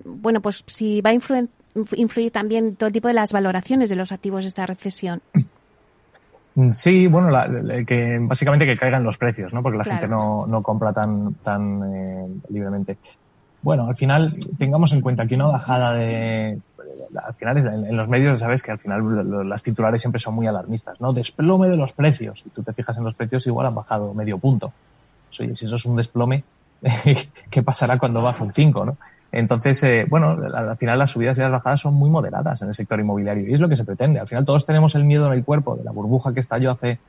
[0.05, 1.61] bueno, pues si va a influenciar
[1.95, 5.22] influye también todo tipo de las valoraciones de los activos de esta recesión.
[6.72, 7.30] Sí, bueno,
[7.88, 9.63] que básicamente que caigan los precios, ¿no?
[9.63, 12.97] Porque la gente no, no, compra tan, tan eh, libremente.
[13.61, 16.59] Bueno, al final tengamos en cuenta que una bajada de,
[17.15, 20.99] al final en, los medios sabes que al final las titulares siempre son muy alarmistas,
[20.99, 21.13] ¿no?
[21.13, 22.43] Desplome de los precios.
[22.45, 24.74] Y tú te fijas en los precios, igual han bajado medio punto.
[25.39, 26.43] Oye, si eso es un desplome,
[27.49, 28.97] ¿qué pasará cuando baja un 5, no?
[29.32, 32.73] Entonces, eh, bueno, al final las subidas y las bajadas son muy moderadas en el
[32.73, 34.19] sector inmobiliario y es lo que se pretende.
[34.19, 36.99] Al final todos tenemos el miedo en el cuerpo de la burbuja que estalló hace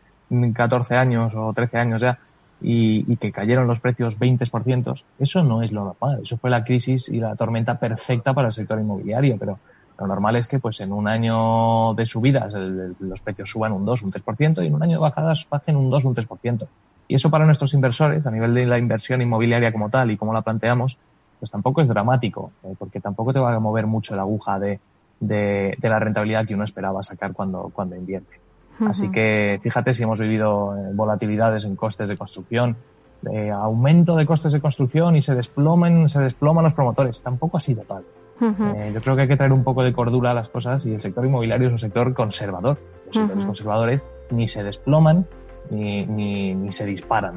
[0.55, 2.19] 14 años o 13 años ya
[2.61, 5.03] y, que cayeron los precios 20%.
[5.19, 6.21] Eso no es lo normal.
[6.23, 9.59] Eso fue la crisis y la tormenta perfecta para el sector inmobiliario, pero
[9.99, 14.03] lo normal es que pues en un año de subidas los precios suban un 2,
[14.03, 16.67] un 3% y en un año de bajadas bajen un 2, un 3%.
[17.09, 20.33] Y eso para nuestros inversores, a nivel de la inversión inmobiliaria como tal y como
[20.33, 20.99] la planteamos,
[21.43, 24.79] pues tampoco es dramático, eh, porque tampoco te va a mover mucho la aguja de,
[25.19, 28.39] de, la rentabilidad que uno esperaba sacar cuando, cuando invierte.
[28.87, 32.77] Así que fíjate si hemos vivido eh, volatilidades en costes de construcción,
[33.23, 37.21] de aumento de costes de construcción y se desploman, se desploman los promotores.
[37.23, 38.05] Tampoco ha sido tal.
[38.41, 40.95] Eh, yo creo que hay que traer un poco de cordura a las cosas y
[40.95, 42.79] el sector inmobiliario es un sector conservador.
[43.07, 45.27] Los sectores conservadores ni se desploman
[45.71, 47.35] ni, ni, se disparan.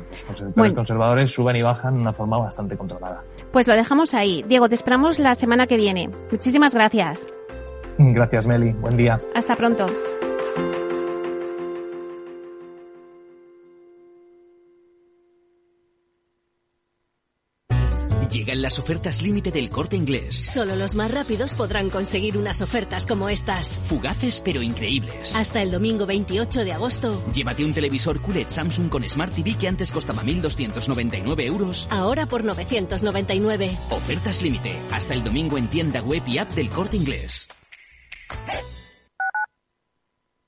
[0.56, 3.24] Los conservadores suben y bajan de una forma bastante controlada.
[3.52, 4.44] Pues lo dejamos ahí.
[4.48, 6.10] Diego, te esperamos la semana que viene.
[6.32, 7.28] Muchísimas gracias.
[7.98, 8.72] Gracias, Meli.
[8.72, 9.20] Buen día.
[9.34, 9.86] Hasta pronto.
[18.36, 20.36] Llegan las ofertas límite del corte inglés.
[20.36, 23.80] Solo los más rápidos podrán conseguir unas ofertas como estas.
[23.84, 25.34] Fugaces pero increíbles.
[25.38, 27.24] Hasta el domingo 28 de agosto.
[27.34, 31.88] Llévate un televisor QLED Samsung con Smart TV que antes costaba 1.299 euros.
[31.90, 33.78] Ahora por 999.
[33.92, 34.82] Ofertas límite.
[34.92, 37.48] Hasta el domingo en tienda web y app del corte inglés.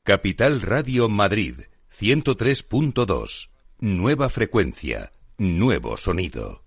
[0.04, 1.56] Capital Radio Madrid
[1.98, 3.50] 103.2.
[3.80, 5.14] Nueva frecuencia.
[5.38, 6.67] Nuevo sonido.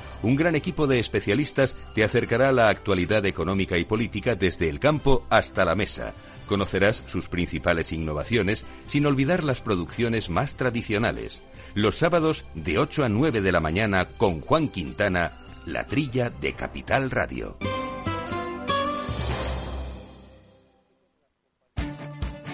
[0.23, 4.79] un gran equipo de especialistas te acercará a la actualidad económica y política desde el
[4.79, 6.13] campo hasta la mesa.
[6.47, 11.41] Conocerás sus principales innovaciones sin olvidar las producciones más tradicionales.
[11.73, 15.31] Los sábados de 8 a 9 de la mañana con Juan Quintana,
[15.65, 17.57] la trilla de Capital Radio.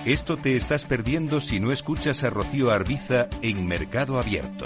[0.06, 4.66] Esto te estás perdiendo si no escuchas a Rocío Arbiza en Mercado Abierto.